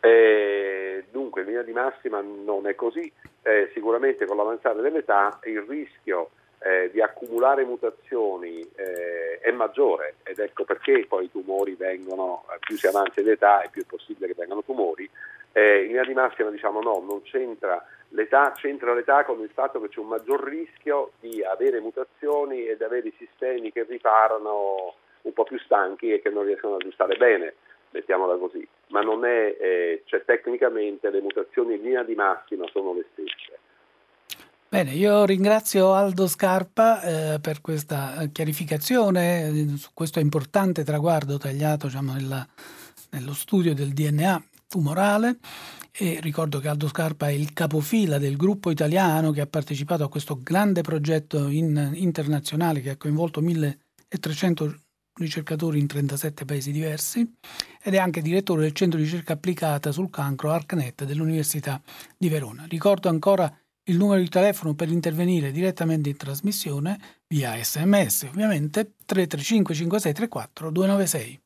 Eh, 0.00 1.06
dunque, 1.10 1.40
in 1.40 1.46
linea 1.46 1.62
di 1.62 1.72
massima 1.72 2.20
non 2.20 2.66
è 2.66 2.74
così. 2.74 3.10
Eh, 3.40 3.70
sicuramente 3.72 4.26
con 4.26 4.36
l'avanzare 4.36 4.82
dell'età 4.82 5.40
il 5.44 5.62
rischio 5.62 6.32
eh, 6.58 6.90
di 6.92 7.00
accumulare 7.00 7.64
mutazioni 7.64 8.60
eh, 8.60 9.40
è 9.40 9.50
maggiore 9.50 10.16
ed 10.24 10.38
ecco 10.38 10.64
perché 10.64 11.06
poi 11.08 11.24
i 11.24 11.30
tumori 11.30 11.74
vengono, 11.74 12.44
più 12.60 12.76
si 12.76 12.86
avanza 12.86 13.20
in 13.20 13.30
età 13.30 13.62
e 13.62 13.70
più 13.70 13.82
è 13.82 13.86
possibile 13.86 14.28
che 14.28 14.34
vengano 14.36 14.62
tumori, 14.62 15.08
Eh, 15.52 15.82
in 15.82 15.88
linea 15.88 16.04
di 16.04 16.14
massima 16.14 16.50
diciamo 16.50 16.80
no, 16.80 17.04
non 17.06 17.22
c'entra 17.22 17.84
l'età, 18.12 18.52
c'entra 18.56 18.94
l'età 18.94 19.24
con 19.24 19.40
il 19.40 19.50
fatto 19.52 19.80
che 19.80 19.88
c'è 19.88 20.00
un 20.00 20.08
maggior 20.08 20.42
rischio 20.42 21.12
di 21.20 21.42
avere 21.42 21.80
mutazioni 21.80 22.66
e 22.66 22.76
di 22.76 22.84
avere 22.84 23.08
i 23.08 23.14
sistemi 23.18 23.70
che 23.70 23.84
riparano 23.88 24.94
un 25.22 25.32
po' 25.32 25.44
più 25.44 25.58
stanchi 25.58 26.12
e 26.12 26.20
che 26.20 26.30
non 26.30 26.44
riescono 26.44 26.74
ad 26.74 26.82
aggiustare 26.82 27.16
bene, 27.16 27.54
mettiamola 27.90 28.36
così, 28.36 28.66
ma 28.88 29.00
non 29.00 29.24
è, 29.24 29.56
eh, 29.60 30.02
cioè 30.06 30.24
tecnicamente 30.24 31.10
le 31.10 31.20
mutazioni 31.20 31.74
in 31.74 31.82
linea 31.82 32.02
di 32.02 32.14
massima 32.14 32.66
sono 32.72 32.94
le 32.94 33.06
stesse. 33.12 33.58
Bene, 34.68 34.92
io 34.92 35.26
ringrazio 35.26 35.92
Aldo 35.92 36.26
Scarpa 36.26 37.02
eh, 37.02 37.40
per 37.42 37.60
questa 37.60 38.26
chiarificazione. 38.32 39.76
Su 39.76 39.90
questo 39.92 40.18
importante 40.18 40.82
traguardo 40.82 41.36
tagliato 41.36 41.88
diciamo, 41.88 42.14
nella, 42.14 42.46
nello 43.10 43.34
studio 43.34 43.74
del 43.74 43.92
DNA 43.92 44.42
tumorale 44.72 45.38
e 45.92 46.18
ricordo 46.22 46.58
che 46.58 46.68
Aldo 46.68 46.88
Scarpa 46.88 47.28
è 47.28 47.32
il 47.32 47.52
capofila 47.52 48.16
del 48.16 48.38
gruppo 48.38 48.70
italiano 48.70 49.30
che 49.30 49.42
ha 49.42 49.46
partecipato 49.46 50.02
a 50.02 50.08
questo 50.08 50.38
grande 50.42 50.80
progetto 50.80 51.48
in, 51.48 51.92
internazionale 51.94 52.80
che 52.80 52.88
ha 52.88 52.96
coinvolto 52.96 53.42
1300 53.42 54.74
ricercatori 55.20 55.78
in 55.78 55.86
37 55.86 56.46
paesi 56.46 56.72
diversi 56.72 57.20
ed 57.82 57.92
è 57.92 57.98
anche 57.98 58.22
direttore 58.22 58.62
del 58.62 58.72
centro 58.72 58.98
di 58.98 59.04
ricerca 59.04 59.34
applicata 59.34 59.92
sul 59.92 60.08
cancro 60.08 60.50
ARCNET 60.50 61.04
dell'Università 61.04 61.82
di 62.16 62.30
Verona. 62.30 62.64
Ricordo 62.66 63.10
ancora 63.10 63.54
il 63.86 63.98
numero 63.98 64.20
di 64.20 64.28
telefono 64.30 64.74
per 64.74 64.90
intervenire 64.90 65.50
direttamente 65.50 66.08
in 66.08 66.16
trasmissione 66.16 66.98
via 67.26 67.62
sms 67.62 68.28
ovviamente 68.30 68.94
335 69.04 69.74
5634 69.74 70.70
296. 70.70 71.41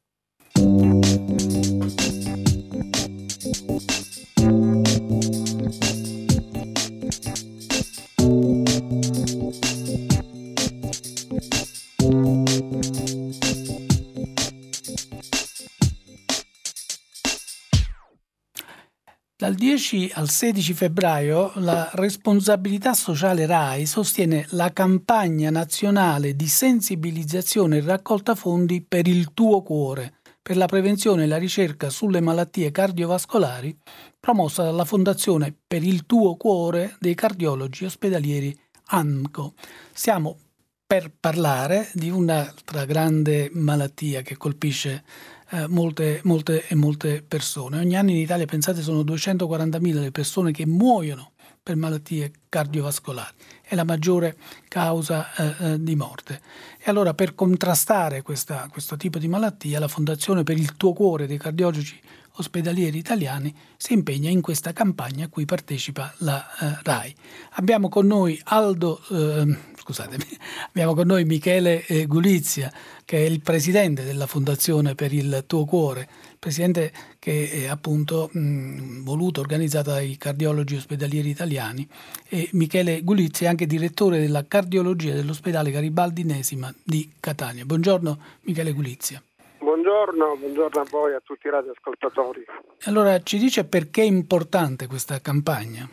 10 19.89 20.11
al 20.15 20.29
16 20.29 20.75
febbraio 20.75 21.53
la 21.57 21.89
responsabilità 21.93 22.93
sociale 22.93 23.47
RAI 23.47 23.87
sostiene 23.87 24.45
la 24.51 24.73
campagna 24.73 25.49
nazionale 25.51 26.35
di 26.35 26.49
sensibilizzazione 26.49 27.77
e 27.77 27.83
raccolta 27.83 28.35
fondi 28.35 28.83
per 28.83 29.07
il 29.07 29.33
tuo 29.33 29.63
cuore, 29.63 30.15
per 30.43 30.57
la 30.57 30.67
prevenzione 30.67 31.23
e 31.23 31.27
la 31.29 31.37
ricerca 31.37 31.89
sulle 31.89 32.21
malattie 32.21 32.73
cardiovascolari, 32.73 33.79
promossa 34.19 34.65
dalla 34.65 34.85
Fondazione 34.85 35.55
per 35.65 35.85
il 35.85 36.05
tuo 36.05 36.35
cuore 36.35 36.97
dei 36.99 37.15
cardiologi 37.15 37.85
ospedalieri 37.85 38.59
ANCO. 38.87 39.55
Stiamo 39.93 40.39
per 40.87 41.11
parlare 41.19 41.91
di 41.95 42.11
un'altra 42.11 42.85
grande 42.85 43.51
malattia 43.53 44.23
che 44.23 44.37
colpisce 44.37 45.03
eh, 45.51 45.67
molte, 45.67 46.21
molte 46.23 46.65
e 46.69 46.77
molte 46.77 47.25
persone. 47.27 47.81
Ogni 47.81 47.97
anno 47.97 48.11
in 48.11 48.19
Italia, 48.19 48.47
pensate, 48.47 48.83
sono 48.83 49.01
240.000 49.01 50.01
le 50.01 50.13
persone 50.13 50.53
che 50.53 50.65
muoiono 50.65 51.33
per 51.61 51.75
malattie 51.75 52.31
cardiovascolari. 52.49 53.35
È 53.63 53.75
la 53.75 53.83
maggiore 53.83 54.37
causa 54.69 55.35
eh, 55.35 55.73
eh, 55.73 55.83
di 55.83 55.97
morte. 55.97 56.41
E 56.79 56.89
allora 56.89 57.15
per 57.15 57.35
contrastare 57.35 58.23
questa, 58.23 58.69
questo 58.71 58.97
tipo 58.97 59.19
di 59.19 59.27
malattia, 59.27 59.81
la 59.81 59.89
Fondazione 59.89 60.45
per 60.45 60.57
il 60.57 60.77
tuo 60.77 60.93
cuore 60.93 61.27
dei 61.27 61.39
cardiologi 61.39 62.01
ospedalieri 62.37 62.99
italiani 62.99 63.55
si 63.77 63.93
impegna 63.93 64.31
in 64.31 64.41
questa 64.41 64.73
campagna 64.73 65.25
a 65.25 65.29
cui 65.29 65.45
partecipa 65.45 66.13
la 66.19 66.47
eh, 66.61 66.79
RAI. 66.83 67.15
Abbiamo 67.55 67.89
con 67.89 68.07
noi 68.07 68.41
Aldo, 68.45 69.01
eh, 69.11 69.75
scusatemi, 69.87 70.25
abbiamo 70.67 70.95
con 70.95 71.07
noi 71.07 71.25
Michele 71.25 71.87
eh, 71.87 72.07
Gulizia, 72.07 72.73
che 73.05 73.19
è 73.19 73.21
il 73.21 73.41
presidente 73.41 74.03
della 74.03 74.27
Fondazione 74.27 74.97
per 74.97 75.13
il 75.13 75.45
tuo 75.47 75.65
cuore, 75.65 76.09
presidente 76.41 76.93
che 77.21 77.51
è 77.53 77.67
appunto 77.69 78.29
mh, 78.33 79.05
voluto, 79.05 79.41
organizzato 79.41 79.91
dai 79.91 80.17
cardiologi 80.17 80.75
ospedalieri 80.75 81.29
italiani 81.29 81.89
e 82.29 82.49
Michele 82.53 83.03
Gulizia 83.03 83.47
è 83.47 83.51
anche 83.51 83.67
direttore 83.67 84.19
della 84.19 84.45
cardiologia 84.47 85.15
dell'ospedale 85.15 85.71
Garibaldi 85.71 86.25
Nesima 86.25 86.73
di 86.83 87.13
Catania. 87.21 87.65
Buongiorno 87.65 88.19
Michele 88.43 88.73
Gulizia. 88.73 89.23
Buongiorno, 89.59 90.37
buongiorno 90.37 90.81
a 90.81 90.87
voi 90.91 91.13
e 91.13 91.15
a 91.15 91.21
tutti 91.23 91.47
i 91.47 91.51
radioascoltatori. 91.51 92.45
Allora 92.85 93.23
ci 93.23 93.39
dice 93.39 93.65
perché 93.65 94.03
è 94.03 94.07
importante 94.07 94.89
questa 94.89 95.21
campagna? 95.21 95.89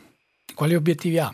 Quali 0.55 0.75
obiettivi 0.75 1.17
ha? 1.19 1.33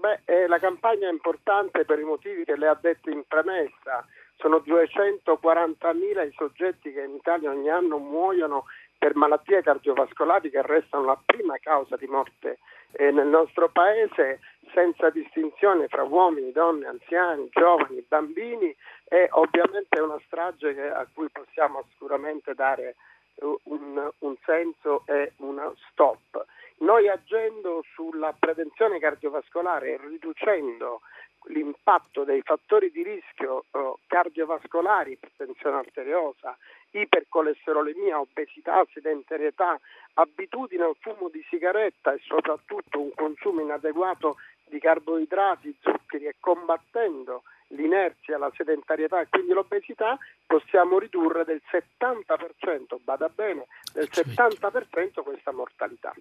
Beh, 0.00 0.20
eh, 0.24 0.46
la 0.46 0.58
campagna 0.58 1.08
è 1.08 1.12
importante 1.12 1.84
per 1.84 1.98
i 1.98 2.04
motivi 2.04 2.44
che 2.44 2.56
le 2.56 2.68
ha 2.68 2.78
detto 2.80 3.10
in 3.10 3.22
premessa. 3.28 4.02
Sono 4.36 4.62
240.000 4.66 6.26
i 6.26 6.34
soggetti 6.38 6.90
che 6.90 7.02
in 7.02 7.16
Italia 7.16 7.50
ogni 7.50 7.68
anno 7.68 7.98
muoiono 7.98 8.64
per 8.96 9.14
malattie 9.14 9.62
cardiovascolari 9.62 10.48
che 10.48 10.62
restano 10.62 11.04
la 11.04 11.20
prima 11.22 11.58
causa 11.58 11.96
di 11.96 12.06
morte 12.06 12.60
eh, 12.92 13.10
nel 13.10 13.26
nostro 13.26 13.68
paese 13.68 14.40
senza 14.72 15.10
distinzione 15.10 15.86
fra 15.88 16.04
uomini, 16.04 16.50
donne, 16.50 16.86
anziani, 16.86 17.50
giovani, 17.50 18.02
bambini 18.08 18.74
è 19.04 19.28
ovviamente 19.32 20.00
una 20.00 20.18
strage 20.24 20.90
a 20.90 21.06
cui 21.12 21.28
possiamo 21.28 21.84
sicuramente 21.90 22.54
dare 22.54 22.96
uh, 23.34 23.58
un, 23.64 24.10
un 24.20 24.36
senso 24.46 25.02
e 25.04 25.32
uno 25.36 25.74
stop. 25.90 26.46
Noi 26.80 27.08
agendo 27.08 27.84
sulla 27.92 28.34
prevenzione 28.38 28.98
cardiovascolare 28.98 29.92
e 29.92 30.00
riducendo 30.02 31.02
l'impatto 31.48 32.24
dei 32.24 32.40
fattori 32.42 32.90
di 32.90 33.02
rischio 33.02 33.64
uh, 33.70 33.98
cardiovascolari, 34.06 35.12
ipertensione 35.12 35.76
arteriosa, 35.76 36.56
ipercolesterolemia, 36.92 38.20
obesità, 38.20 38.82
sedentarietà, 38.92 39.78
abitudine 40.14 40.84
al 40.84 40.96
fumo 41.00 41.28
di 41.28 41.44
sigaretta 41.50 42.14
e 42.14 42.20
soprattutto 42.22 42.98
un 42.98 43.12
consumo 43.14 43.60
inadeguato 43.60 44.36
di 44.64 44.78
carboidrati, 44.78 45.76
zuccheri 45.80 46.26
e 46.26 46.36
combattendo 46.40 47.42
l'inerzia, 47.68 48.38
la 48.38 48.50
sedentarietà 48.56 49.20
e 49.20 49.28
quindi 49.28 49.52
l'obesità, 49.52 50.18
possiamo 50.46 50.98
ridurre 50.98 51.44
del 51.44 51.60
70%, 51.70 52.96
bada 53.02 53.28
bene, 53.28 53.66
del 53.92 54.08
70% 54.10 55.22
questa 55.22 55.52
mortalità. 55.52 56.14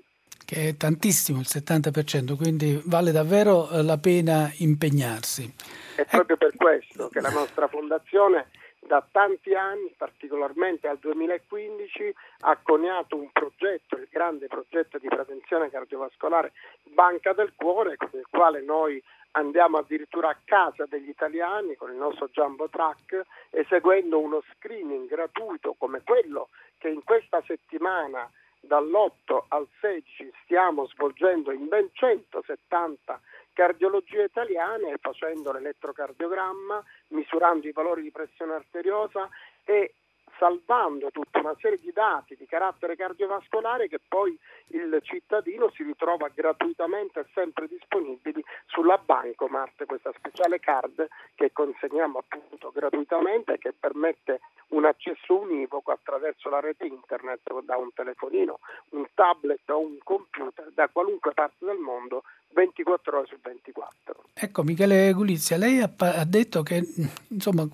Che 0.46 0.70
è 0.70 0.78
tantissimo 0.78 1.40
il 1.40 1.48
70%, 1.48 2.36
quindi 2.36 2.82
vale 2.86 3.12
davvero 3.12 3.70
eh, 3.70 3.84
la 3.84 3.98
pena 3.98 4.52
impegnarsi. 4.58 5.54
È 5.96 6.06
proprio 6.06 6.38
per 6.38 6.56
questo 6.56 7.10
che 7.10 7.22
la 7.22 7.30
nostra 7.30 7.68
fondazione 7.68 8.48
da 8.80 9.06
tanti 9.12 9.54
anni, 9.54 9.94
particolarmente 9.96 10.88
al 10.88 10.98
2015, 10.98 12.14
ha 12.40 12.58
coniato 12.62 13.16
un 13.18 13.30
progetto, 13.32 13.96
il 13.96 14.08
grande 14.10 14.48
progetto 14.48 14.98
di 14.98 15.08
prevenzione 15.08 15.70
cardiovascolare 15.70 16.54
Banca 16.84 17.34
del 17.34 17.54
Cuore, 17.56 17.98
con 17.98 18.10
il 18.14 18.26
quale 18.30 18.62
noi 18.62 19.02
andiamo 19.32 19.78
addirittura 19.78 20.30
a 20.30 20.38
casa 20.44 20.86
degli 20.90 21.10
italiani 21.10 21.76
con 21.76 21.92
il 21.92 21.98
nostro 21.98 22.30
Jumbo 22.30 22.68
Track, 22.70 23.22
eseguendo 23.52 24.20
uno 24.20 24.42
screening 24.56 25.08
gratuito 25.08 25.76
come 25.78 26.02
quello 26.04 26.50
che 26.78 26.90
in 26.90 27.04
questa 27.04 27.44
settimana 27.46 28.28
dall'8 28.60 29.46
al 29.50 29.68
16 29.80 30.32
stiamo 30.44 30.86
svolgendo 30.88 31.52
in 31.52 31.68
ben 31.68 31.90
170 31.92 33.20
cardiologie 33.54 34.24
italiane 34.24 34.96
facendo 35.02 35.52
l'elettrocardiogramma, 35.52 36.84
misurando 37.10 37.68
i 37.68 37.72
valori 37.74 38.02
di 38.02 38.12
pressione 38.12 38.54
arteriosa 38.54 39.28
e 39.66 39.94
salvando 40.40 41.12
tutta 41.12 41.40
una 41.40 41.56
serie 41.60 41.78
di 41.80 41.92
dati 41.92 42.36
di 42.36 42.48
carattere 42.48 42.96
cardiovascolare 42.96 43.90
che 43.90 44.00
poi 44.08 44.36
il 44.68 45.00
cittadino 45.04 45.70
si 45.76 45.84
ritrova 45.84 46.30
gratuitamente 46.34 47.28
sempre 47.34 47.68
disponibili 47.68 48.44
sulla 48.66 48.98
Bancomat, 48.98 49.86
questa 49.86 50.12
speciale 50.18 50.60
card 50.60 51.08
che 51.36 51.52
consegniamo 51.52 52.20
appunto 52.20 52.72
gratuitamente 52.74 53.54
e 53.54 53.58
che 53.58 53.74
permette 53.78 54.40
un 54.70 54.86
accesso 54.86 55.40
univoco 55.40 55.92
attraverso 55.92 56.50
la 56.50 56.60
rete 56.60 56.86
internet 56.86 57.42
da 57.64 57.76
un 57.78 57.92
telefonino, 57.94 58.60
un 58.90 59.06
tablet 59.14 59.68
o 59.70 59.80
un 59.80 59.98
computer 60.04 60.72
da 60.74 60.88
qualunque 60.88 61.34
parte 61.34 61.66
del 61.66 61.78
mondo 61.78 62.24
24 62.52 63.18
ore 63.18 63.28
su 63.28 63.38
24. 63.42 64.24
Ecco 64.34 64.64
Michele 64.64 65.12
Gulizia, 65.12 65.58
lei 65.58 65.82
ha, 65.82 66.24
detto 66.26 66.64
che 66.64 66.84
insomma 67.30 67.68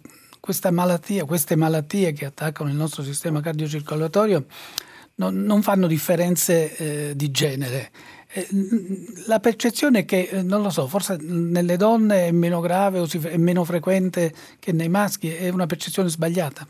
questa 0.45 0.69
malattia, 0.69 1.25
queste 1.25 1.55
malattie 1.55 2.13
che 2.13 2.25
attaccano 2.25 2.69
il 2.69 2.75
nostro 2.75 3.01
sistema 3.01 3.41
cardiocircolatorio 3.41 4.45
non, 5.15 5.37
non 5.37 5.63
fanno 5.63 5.87
differenze 5.87 6.77
eh, 6.77 7.15
di 7.15 7.31
genere. 7.31 7.89
Eh, 8.31 8.45
la 9.25 9.39
percezione 9.39 10.01
è 10.01 10.05
che, 10.05 10.29
eh, 10.31 10.43
non 10.43 10.61
lo 10.61 10.69
so, 10.69 10.85
forse 10.85 11.17
nelle 11.19 11.77
donne 11.77 12.27
è 12.27 12.31
meno 12.31 12.59
grave 12.59 12.99
o 12.99 13.07
è 13.09 13.37
meno 13.37 13.63
frequente 13.63 14.31
che 14.59 14.71
nei 14.71 14.87
maschi, 14.87 15.33
è 15.33 15.49
una 15.49 15.65
percezione 15.65 16.09
sbagliata. 16.09 16.67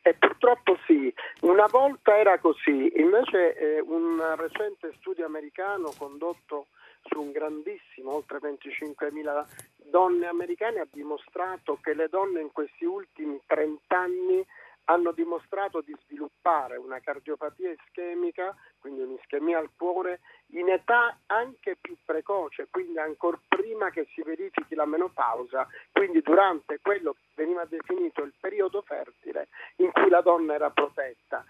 E 0.00 0.14
purtroppo 0.14 0.78
sì, 0.86 1.12
una 1.40 1.66
volta 1.70 2.16
era 2.16 2.38
così, 2.38 2.94
invece 2.96 3.58
eh, 3.58 3.80
un 3.86 4.22
recente 4.38 4.94
studio 5.00 5.26
americano 5.26 5.92
condotto 5.98 6.68
su 7.08 7.20
un 7.20 7.32
grandissimo, 7.32 8.14
oltre 8.14 8.38
25.000 8.38 9.46
donne 9.90 10.26
americane, 10.26 10.80
ha 10.80 10.88
dimostrato 10.90 11.78
che 11.80 11.94
le 11.94 12.08
donne 12.08 12.40
in 12.40 12.52
questi 12.52 12.84
ultimi 12.84 13.40
30 13.46 13.96
anni 13.96 14.46
hanno 14.86 15.12
dimostrato 15.12 15.80
di 15.80 15.94
sviluppare 16.04 16.76
una 16.76 17.00
cardiopatia 17.00 17.70
ischemica, 17.70 18.54
quindi 18.78 19.00
un'ischemia 19.00 19.58
al 19.58 19.70
cuore, 19.76 20.20
in 20.52 20.68
età 20.68 21.18
anche 21.26 21.76
più 21.80 21.96
precoce, 22.04 22.68
quindi 22.70 22.98
ancora 22.98 23.38
prima 23.48 23.90
che 23.90 24.06
si 24.14 24.22
verifichi 24.22 24.74
la 24.74 24.86
menopausa, 24.86 25.66
quindi 25.90 26.20
durante 26.22 26.78
quello 26.80 27.14
che 27.14 27.26
veniva 27.34 27.64
definito 27.64 28.22
il 28.22 28.32
periodo 28.38 28.82
fertile 28.82 29.48
in 29.76 29.90
cui 29.90 30.08
la 30.08 30.20
donna 30.20 30.54
era 30.54 30.70
protetta. 30.70 31.44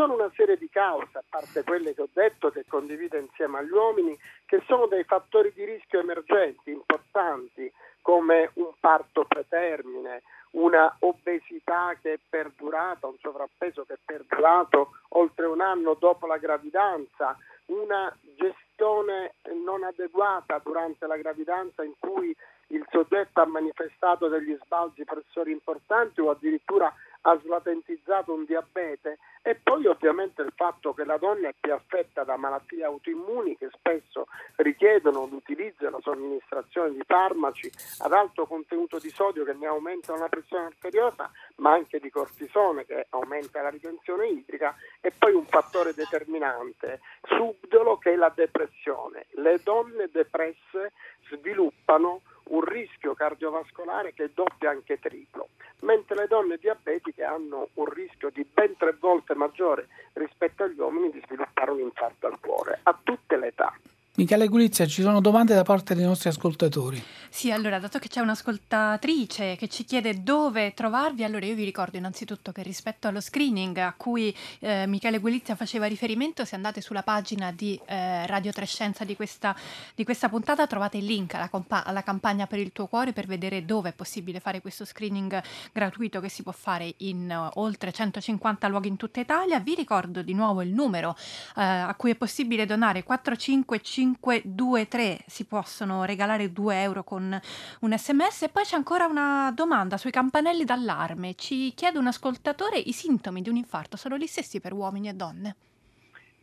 Sono 0.00 0.14
una 0.14 0.32
serie 0.34 0.56
di 0.56 0.70
cause, 0.70 1.18
a 1.18 1.22
parte 1.28 1.62
quelle 1.62 1.92
che 1.92 2.00
ho 2.00 2.08
detto, 2.10 2.48
che 2.48 2.64
condivido 2.66 3.18
insieme 3.18 3.58
agli 3.58 3.70
uomini, 3.70 4.18
che 4.46 4.62
sono 4.66 4.86
dei 4.86 5.04
fattori 5.04 5.52
di 5.52 5.62
rischio 5.62 6.00
emergenti 6.00 6.70
importanti, 6.70 7.70
come 8.00 8.48
un 8.54 8.72
parto 8.80 9.26
pretermine, 9.26 10.22
una 10.52 10.96
obesità 11.00 11.94
che 12.00 12.14
è 12.14 12.18
perdurata, 12.30 13.08
un 13.08 13.18
sovrappeso 13.20 13.84
che 13.84 13.92
è 13.92 13.98
perdurato 14.02 14.92
oltre 15.08 15.44
un 15.44 15.60
anno 15.60 15.92
dopo 15.92 16.26
la 16.26 16.38
gravidanza, 16.38 17.36
una 17.66 18.10
gestione 18.36 19.34
non 19.62 19.84
adeguata 19.84 20.62
durante 20.64 21.06
la 21.06 21.18
gravidanza 21.18 21.84
in 21.84 21.92
cui 21.98 22.34
il 22.68 22.86
soggetto 22.90 23.42
ha 23.42 23.46
manifestato 23.46 24.28
degli 24.28 24.56
sbalzi 24.64 25.04
pressori 25.04 25.52
importanti 25.52 26.20
o 26.20 26.30
addirittura 26.30 26.90
ha 27.22 27.38
slatentizzato 27.38 28.32
un 28.32 28.44
diabete 28.44 29.18
e 29.42 29.54
poi 29.54 29.86
ovviamente 29.86 30.42
il 30.42 30.52
fatto 30.54 30.92
che 30.92 31.04
la 31.04 31.16
donna 31.16 31.48
è 31.48 31.54
più 31.58 31.72
affetta 31.72 32.24
da 32.24 32.36
malattie 32.36 32.84
autoimmuni 32.84 33.56
che 33.56 33.70
spesso 33.72 34.26
richiedono 34.56 35.26
l'utilizzo 35.26 35.86
e 35.86 35.90
la 35.90 36.00
somministrazione 36.02 36.90
di 36.92 37.02
farmaci 37.06 37.70
ad 38.00 38.12
alto 38.12 38.46
contenuto 38.46 38.98
di 38.98 39.08
sodio 39.10 39.44
che 39.44 39.54
ne 39.54 39.66
aumentano 39.66 40.18
la 40.18 40.28
pressione 40.28 40.66
arteriosa 40.66 41.30
ma 41.56 41.72
anche 41.72 42.00
di 42.00 42.10
cortisone 42.10 42.84
che 42.84 43.06
aumenta 43.10 43.62
la 43.62 43.70
ritenzione 43.70 44.28
idrica 44.28 44.74
e 45.00 45.10
poi 45.10 45.32
un 45.32 45.46
fattore 45.46 45.94
determinante 45.94 47.00
subdolo 47.22 47.96
che 47.98 48.12
è 48.12 48.16
la 48.16 48.32
depressione. 48.34 49.26
Le 49.30 49.60
donne 49.62 50.08
depresse 50.10 50.92
sviluppano 51.28 52.22
un 52.50 52.64
rischio 52.64 53.14
cardiovascolare 53.14 54.12
che 54.12 54.24
è 54.24 54.30
doppio 54.32 54.68
anche 54.68 54.98
triplo, 54.98 55.48
mentre 55.80 56.14
le 56.14 56.26
donne 56.26 56.56
diabetiche 56.56 57.24
hanno 57.24 57.68
un 57.74 57.86
rischio 57.86 58.30
di 58.30 58.44
ben 58.44 58.76
tre 58.76 58.96
volte 58.98 59.34
maggiore 59.34 59.88
rispetto 60.14 60.64
agli 60.64 60.78
uomini 60.78 61.10
di 61.10 61.22
sviluppare 61.24 61.70
un 61.70 61.80
infarto 61.80 62.26
al 62.26 62.38
cuore 62.40 62.80
a 62.82 62.98
tutte 63.02 63.36
le 63.36 63.48
età. 63.48 63.72
Michele 64.20 64.48
Gulizia, 64.48 64.86
ci 64.86 65.00
sono 65.00 65.22
domande 65.22 65.54
da 65.54 65.62
parte 65.62 65.94
dei 65.94 66.04
nostri 66.04 66.28
ascoltatori. 66.28 67.02
Sì, 67.32 67.50
allora, 67.52 67.78
dato 67.78 67.98
che 67.98 68.08
c'è 68.08 68.20
un'ascoltatrice 68.20 69.56
che 69.56 69.66
ci 69.68 69.84
chiede 69.84 70.22
dove 70.22 70.74
trovarvi, 70.74 71.24
allora 71.24 71.46
io 71.46 71.54
vi 71.54 71.64
ricordo 71.64 71.96
innanzitutto 71.96 72.52
che 72.52 72.62
rispetto 72.62 73.08
allo 73.08 73.20
screening 73.20 73.78
a 73.78 73.94
cui 73.96 74.36
eh, 74.58 74.84
Michele 74.86 75.20
Gulizia 75.20 75.54
faceva 75.54 75.86
riferimento, 75.86 76.44
se 76.44 76.54
andate 76.54 76.82
sulla 76.82 77.02
pagina 77.02 77.50
di 77.50 77.80
eh, 77.86 78.26
Radio 78.26 78.52
Trescenza 78.52 79.04
di 79.04 79.16
questa, 79.16 79.56
di 79.94 80.04
questa 80.04 80.28
puntata 80.28 80.66
trovate 80.66 80.98
il 80.98 81.06
link 81.06 81.32
alla, 81.34 81.48
compa- 81.48 81.84
alla, 81.84 82.02
campagna 82.02 82.46
per 82.46 82.58
il 82.58 82.72
tuo 82.72 82.88
cuore 82.88 83.14
per 83.14 83.26
vedere 83.26 83.64
dove 83.64 83.90
è 83.90 83.92
possibile 83.94 84.40
fare 84.40 84.60
questo 84.60 84.84
screening 84.84 85.40
gratuito 85.72 86.20
che 86.20 86.28
si 86.28 86.42
può 86.42 86.52
fare 86.52 86.92
in 86.98 87.30
uh, 87.30 87.58
oltre 87.60 87.90
150 87.90 88.68
luoghi 88.68 88.88
in 88.88 88.96
tutta 88.96 89.20
Italia. 89.20 89.60
Vi 89.60 89.76
ricordo 89.76 90.20
di 90.20 90.34
nuovo 90.34 90.60
il 90.60 90.74
numero 90.74 91.10
uh, 91.10 91.14
a 91.54 91.94
cui 91.96 92.10
è 92.10 92.16
possibile 92.16 92.66
donare 92.66 93.02
455 93.02 93.80
523 94.20 95.24
si 95.26 95.44
possono 95.44 96.04
regalare 96.04 96.52
2 96.52 96.82
euro 96.82 97.04
con 97.04 97.40
un 97.80 97.98
sms 97.98 98.42
e 98.42 98.48
poi 98.48 98.64
c'è 98.64 98.76
ancora 98.76 99.06
una 99.06 99.52
domanda 99.54 99.96
sui 99.96 100.10
campanelli 100.10 100.64
d'allarme. 100.64 101.34
Ci 101.34 101.72
chiede 101.74 101.98
un 101.98 102.06
ascoltatore 102.06 102.78
i 102.78 102.92
sintomi 102.92 103.42
di 103.42 103.48
un 103.48 103.56
infarto 103.56 103.96
sono 103.96 104.16
gli 104.16 104.26
stessi 104.26 104.60
per 104.60 104.72
uomini 104.72 105.08
e 105.08 105.12
donne? 105.14 105.56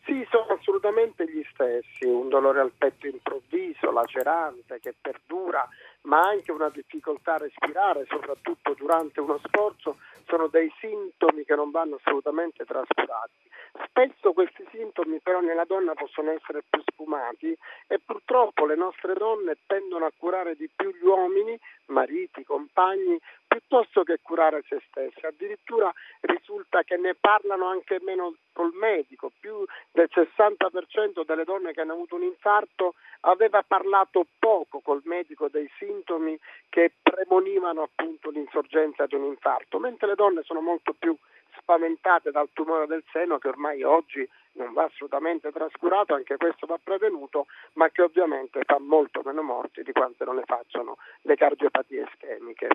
Sì, 0.07 0.25
sono 0.31 0.57
assolutamente 0.57 1.25
gli 1.29 1.43
stessi, 1.51 2.05
un 2.05 2.29
dolore 2.29 2.61
al 2.61 2.71
petto 2.71 3.07
improvviso, 3.07 3.91
lacerante, 3.91 4.79
che 4.79 4.95
perdura, 4.99 5.67
ma 6.07 6.21
anche 6.21 6.51
una 6.51 6.69
difficoltà 6.69 7.35
a 7.35 7.37
respirare, 7.37 8.05
soprattutto 8.09 8.73
durante 8.73 9.19
uno 9.19 9.39
sforzo, 9.43 9.97
sono 10.25 10.47
dei 10.47 10.71
sintomi 10.79 11.43
che 11.43 11.55
non 11.55 11.71
vanno 11.71 11.95
assolutamente 11.95 12.65
trascurati. 12.65 13.45
Spesso 13.87 14.33
questi 14.33 14.65
sintomi 14.71 15.19
però 15.19 15.39
nella 15.41 15.65
donna 15.65 15.93
possono 15.93 16.31
essere 16.31 16.63
più 16.67 16.81
sfumati 16.91 17.55
e 17.87 17.99
purtroppo 17.99 18.65
le 18.65 18.75
nostre 18.75 19.13
donne 19.13 19.57
tendono 19.67 20.05
a 20.05 20.11
curare 20.17 20.55
di 20.55 20.69
più 20.73 20.91
gli 20.91 21.05
uomini, 21.05 21.59
mariti, 21.87 22.43
compagni, 22.43 23.19
piuttosto 23.47 24.03
che 24.03 24.19
curare 24.21 24.63
se 24.67 24.81
stesse. 24.89 25.27
Addirittura 25.27 25.91
risulta 26.21 26.83
che 26.83 26.97
ne 26.97 27.15
parlano 27.15 27.67
anche 27.67 27.99
meno 28.01 28.35
col 28.53 28.73
medico. 28.73 29.31
Più 29.39 29.65
del 29.91 30.09
60% 30.11 31.25
delle 31.25 31.43
donne 31.43 31.73
che 31.73 31.81
hanno 31.81 31.93
avuto 31.93 32.15
un 32.15 32.23
infarto 32.23 32.95
aveva 33.21 33.63
parlato 33.63 34.25
poco 34.39 34.79
col 34.79 35.01
medico 35.05 35.47
dei 35.49 35.69
sintomi 35.77 36.37
che 36.69 36.91
premonivano 37.01 37.83
appunto 37.83 38.29
l'insorgenza 38.29 39.05
di 39.05 39.15
un 39.15 39.25
infarto, 39.25 39.79
mentre 39.79 40.07
le 40.07 40.15
donne 40.15 40.43
sono 40.43 40.61
molto 40.61 40.93
più 40.97 41.15
spaventate 41.59 42.31
dal 42.31 42.49
tumore 42.53 42.87
del 42.87 43.03
seno 43.11 43.37
che 43.37 43.47
ormai 43.47 43.83
oggi 43.83 44.27
non 44.53 44.73
va 44.73 44.85
assolutamente 44.85 45.51
trascurato, 45.51 46.13
anche 46.13 46.37
questo 46.37 46.65
va 46.65 46.79
prevenuto, 46.83 47.45
ma 47.73 47.89
che 47.89 48.01
ovviamente 48.01 48.61
fa 48.65 48.79
molto 48.79 49.21
meno 49.23 49.43
morti 49.43 49.83
di 49.83 49.91
quante 49.91 50.25
non 50.25 50.35
ne 50.35 50.43
facciano 50.45 50.97
le 51.21 51.35
cardiopatie 51.35 52.05
ischemiche. 52.09 52.67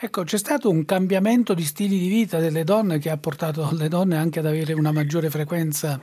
Ecco, 0.00 0.22
c'è 0.22 0.38
stato 0.38 0.70
un 0.70 0.84
cambiamento 0.84 1.54
di 1.54 1.64
stili 1.64 1.98
di 1.98 2.08
vita 2.08 2.38
delle 2.38 2.62
donne 2.62 2.98
che 2.98 3.10
ha 3.10 3.16
portato 3.16 3.68
le 3.72 3.88
donne 3.88 4.16
anche 4.16 4.38
ad 4.38 4.46
avere 4.46 4.72
una 4.72 4.92
maggiore 4.92 5.28
frequenza 5.28 5.98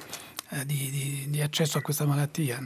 eh, 0.50 0.65
di, 0.65 0.89
di, 0.91 1.30
di 1.30 1.41
accesso 1.41 1.78
a 1.78 1.82
questa 1.82 2.06
malattia. 2.06 2.60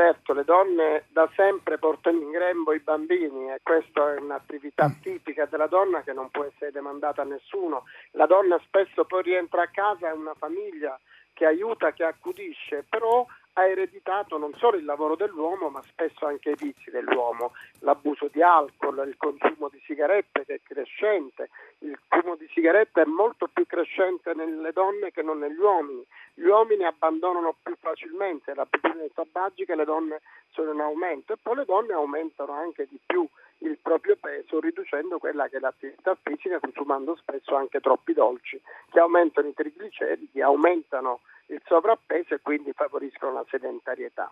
Certo, 0.00 0.32
le 0.32 0.44
donne 0.44 1.04
da 1.08 1.28
sempre 1.36 1.76
portano 1.76 2.22
in 2.22 2.30
grembo 2.30 2.72
i 2.72 2.78
bambini 2.78 3.52
e 3.52 3.60
questa 3.62 4.14
è 4.14 4.18
un'attività 4.18 4.88
mm. 4.88 5.02
tipica 5.02 5.44
della 5.44 5.66
donna 5.66 6.00
che 6.00 6.14
non 6.14 6.30
può 6.30 6.42
essere 6.44 6.70
demandata 6.70 7.20
a 7.20 7.26
nessuno. 7.26 7.84
La 8.12 8.24
donna 8.24 8.58
spesso 8.64 9.04
poi 9.04 9.22
rientra 9.22 9.60
a 9.60 9.68
casa 9.70 10.08
e 10.08 10.12
una 10.12 10.32
famiglia 10.32 10.98
che 11.34 11.44
aiuta, 11.44 11.92
che 11.92 12.04
accudisce, 12.04 12.86
però 12.88 13.26
ha 13.60 13.66
ereditato 13.66 14.38
non 14.38 14.54
solo 14.56 14.78
il 14.78 14.84
lavoro 14.86 15.16
dell'uomo, 15.16 15.68
ma 15.68 15.82
spesso 15.82 16.26
anche 16.26 16.50
i 16.50 16.54
vizi 16.56 16.90
dell'uomo, 16.90 17.52
l'abuso 17.80 18.28
di 18.32 18.42
alcol, 18.42 19.06
il 19.06 19.16
consumo 19.18 19.68
di 19.68 19.80
sigarette 19.84 20.46
che 20.46 20.54
è 20.54 20.60
crescente, 20.62 21.50
il 21.80 21.98
consumo 22.08 22.36
di 22.36 22.48
sigarette 22.54 23.02
è 23.02 23.04
molto 23.04 23.48
più 23.52 23.66
crescente 23.66 24.32
nelle 24.32 24.72
donne 24.72 25.12
che 25.12 25.20
non 25.22 25.38
negli 25.38 25.58
uomini, 25.58 26.02
gli 26.32 26.46
uomini 26.46 26.84
abbandonano 26.84 27.54
più 27.62 27.76
facilmente 27.78 28.54
l'abitudine 28.54 29.10
tabaggica 29.12 29.74
e 29.74 29.76
le 29.76 29.84
donne 29.84 30.20
sono 30.52 30.72
in 30.72 30.80
aumento. 30.80 31.34
E 31.34 31.36
poi 31.40 31.56
le 31.56 31.64
donne 31.66 31.92
aumentano 31.92 32.52
anche 32.52 32.86
di 32.88 32.98
più 33.04 33.28
il 33.58 33.76
proprio 33.82 34.16
peso 34.18 34.58
riducendo 34.58 35.18
quella 35.18 35.46
che 35.48 35.58
è 35.58 35.60
l'attività 35.60 36.16
fisica 36.22 36.58
consumando 36.60 37.14
spesso 37.16 37.54
anche 37.56 37.80
troppi 37.80 38.14
dolci 38.14 38.58
che 38.90 39.00
aumentano 39.00 39.48
i 39.48 39.54
trigliceridi, 39.54 40.40
aumentano 40.40 41.20
il 41.50 41.62
sovrappeso 41.66 42.34
e 42.34 42.40
quindi 42.42 42.72
favoriscono 42.72 43.32
la 43.32 43.44
sedentarietà. 43.48 44.30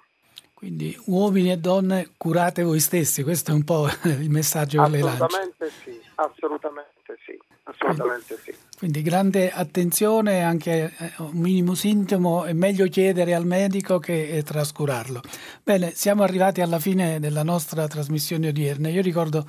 Quindi 0.54 0.96
uomini 1.06 1.52
e 1.52 1.56
donne 1.56 2.10
curate 2.16 2.64
voi 2.64 2.80
stessi, 2.80 3.22
questo 3.22 3.52
è 3.52 3.54
un 3.54 3.62
po' 3.62 3.86
il 4.04 4.28
messaggio 4.28 4.82
che 4.82 4.90
lei 4.90 5.02
lancia. 5.02 5.24
Assolutamente 5.26 5.70
sì, 5.84 6.00
assolutamente 6.16 7.18
sì, 7.24 7.38
assolutamente 7.62 8.34
quindi, 8.34 8.60
sì. 8.60 8.76
Quindi 8.76 9.02
grande 9.02 9.52
attenzione, 9.52 10.42
anche 10.42 10.92
eh, 10.98 11.12
un 11.18 11.38
minimo 11.38 11.74
sintomo 11.74 12.44
è 12.44 12.52
meglio 12.54 12.88
chiedere 12.88 13.34
al 13.34 13.46
medico 13.46 14.00
che 14.00 14.30
eh, 14.30 14.42
trascurarlo. 14.42 15.20
Bene, 15.62 15.92
siamo 15.92 16.24
arrivati 16.24 16.60
alla 16.60 16.80
fine 16.80 17.20
della 17.20 17.44
nostra 17.44 17.86
trasmissione 17.86 18.48
odierna. 18.48 18.88
Io 18.88 19.02
ricordo 19.02 19.46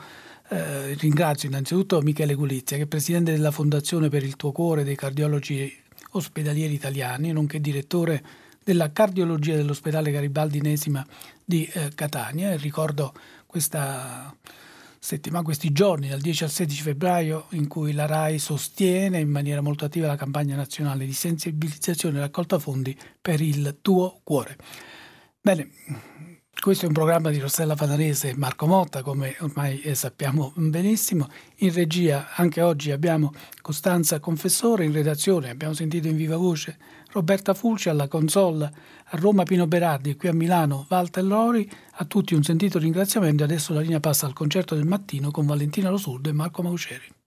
eh, 0.49 0.93
ringrazio 0.93 1.49
innanzitutto 1.49 2.01
Michele 2.01 2.36
Gulizia, 2.36 2.77
che 2.77 2.84
è 2.84 2.88
presidente 2.88 3.32
della 3.32 3.51
Fondazione 3.51 4.10
per 4.10 4.23
il 4.23 4.36
tuo 4.36 4.51
cuore 4.51 4.84
dei 4.84 4.95
cardiologi 4.95 5.88
ospedalieri 6.11 6.73
italiani, 6.73 7.31
nonché 7.31 7.59
direttore 7.59 8.23
della 8.63 8.91
cardiologia 8.91 9.55
dell'ospedale 9.55 10.11
Garibaldi 10.11 10.61
Nesima 10.61 11.05
di 11.43 11.65
eh, 11.65 11.91
Catania. 11.95 12.51
E 12.51 12.57
ricordo 12.57 13.13
questa 13.45 14.35
settimana, 14.99 15.43
questi 15.43 15.71
giorni, 15.71 16.09
dal 16.09 16.19
10 16.19 16.43
al 16.43 16.49
16 16.49 16.81
febbraio, 16.81 17.45
in 17.51 17.67
cui 17.67 17.93
la 17.93 18.05
RAI 18.05 18.37
sostiene 18.37 19.19
in 19.19 19.29
maniera 19.29 19.61
molto 19.61 19.85
attiva 19.85 20.07
la 20.07 20.15
campagna 20.15 20.55
nazionale 20.55 21.05
di 21.05 21.13
sensibilizzazione 21.13 22.17
e 22.17 22.21
raccolta 22.21 22.59
fondi 22.59 22.95
per 23.21 23.41
il 23.41 23.77
tuo 23.81 24.19
cuore. 24.23 24.57
Bene, 25.41 25.69
Questo 26.61 26.83
è 26.83 26.87
un 26.89 26.93
programma 26.93 27.29
di 27.29 27.39
Rossella 27.39 27.75
Fanarese 27.75 28.29
e 28.29 28.35
Marco 28.35 28.67
Motta, 28.67 29.01
come 29.01 29.35
ormai 29.39 29.81
sappiamo 29.95 30.51
benissimo. 30.55 31.27
In 31.59 31.73
regia 31.73 32.27
anche 32.35 32.61
oggi 32.61 32.91
abbiamo 32.91 33.31
Costanza 33.61 34.19
Confessore, 34.19 34.83
in 34.83 34.91
redazione 34.91 35.49
abbiamo 35.49 35.73
sentito 35.73 36.07
in 36.07 36.17
viva 36.17 36.35
voce 36.35 36.77
Roberta 37.11 37.53
Fulci 37.53 37.89
alla 37.89 38.07
console, 38.07 38.65
a 38.65 39.17
Roma 39.17 39.43
Pino 39.43 39.67
Berardi 39.67 40.15
qui 40.15 40.27
a 40.27 40.33
Milano 40.33 40.85
Walter 40.89 41.23
Lori. 41.23 41.67
A 41.93 42.05
tutti 42.05 42.35
un 42.35 42.43
sentito 42.43 42.77
ringraziamento 42.77 43.41
e 43.41 43.45
adesso 43.45 43.73
la 43.73 43.81
linea 43.81 43.99
passa 43.99 44.25
al 44.25 44.33
concerto 44.33 44.75
del 44.75 44.85
mattino 44.85 45.31
con 45.31 45.45
Valentina 45.45 45.89
Losurdo 45.89 46.29
e 46.29 46.33
Marco 46.33 46.61
Mauceri. 46.61 47.18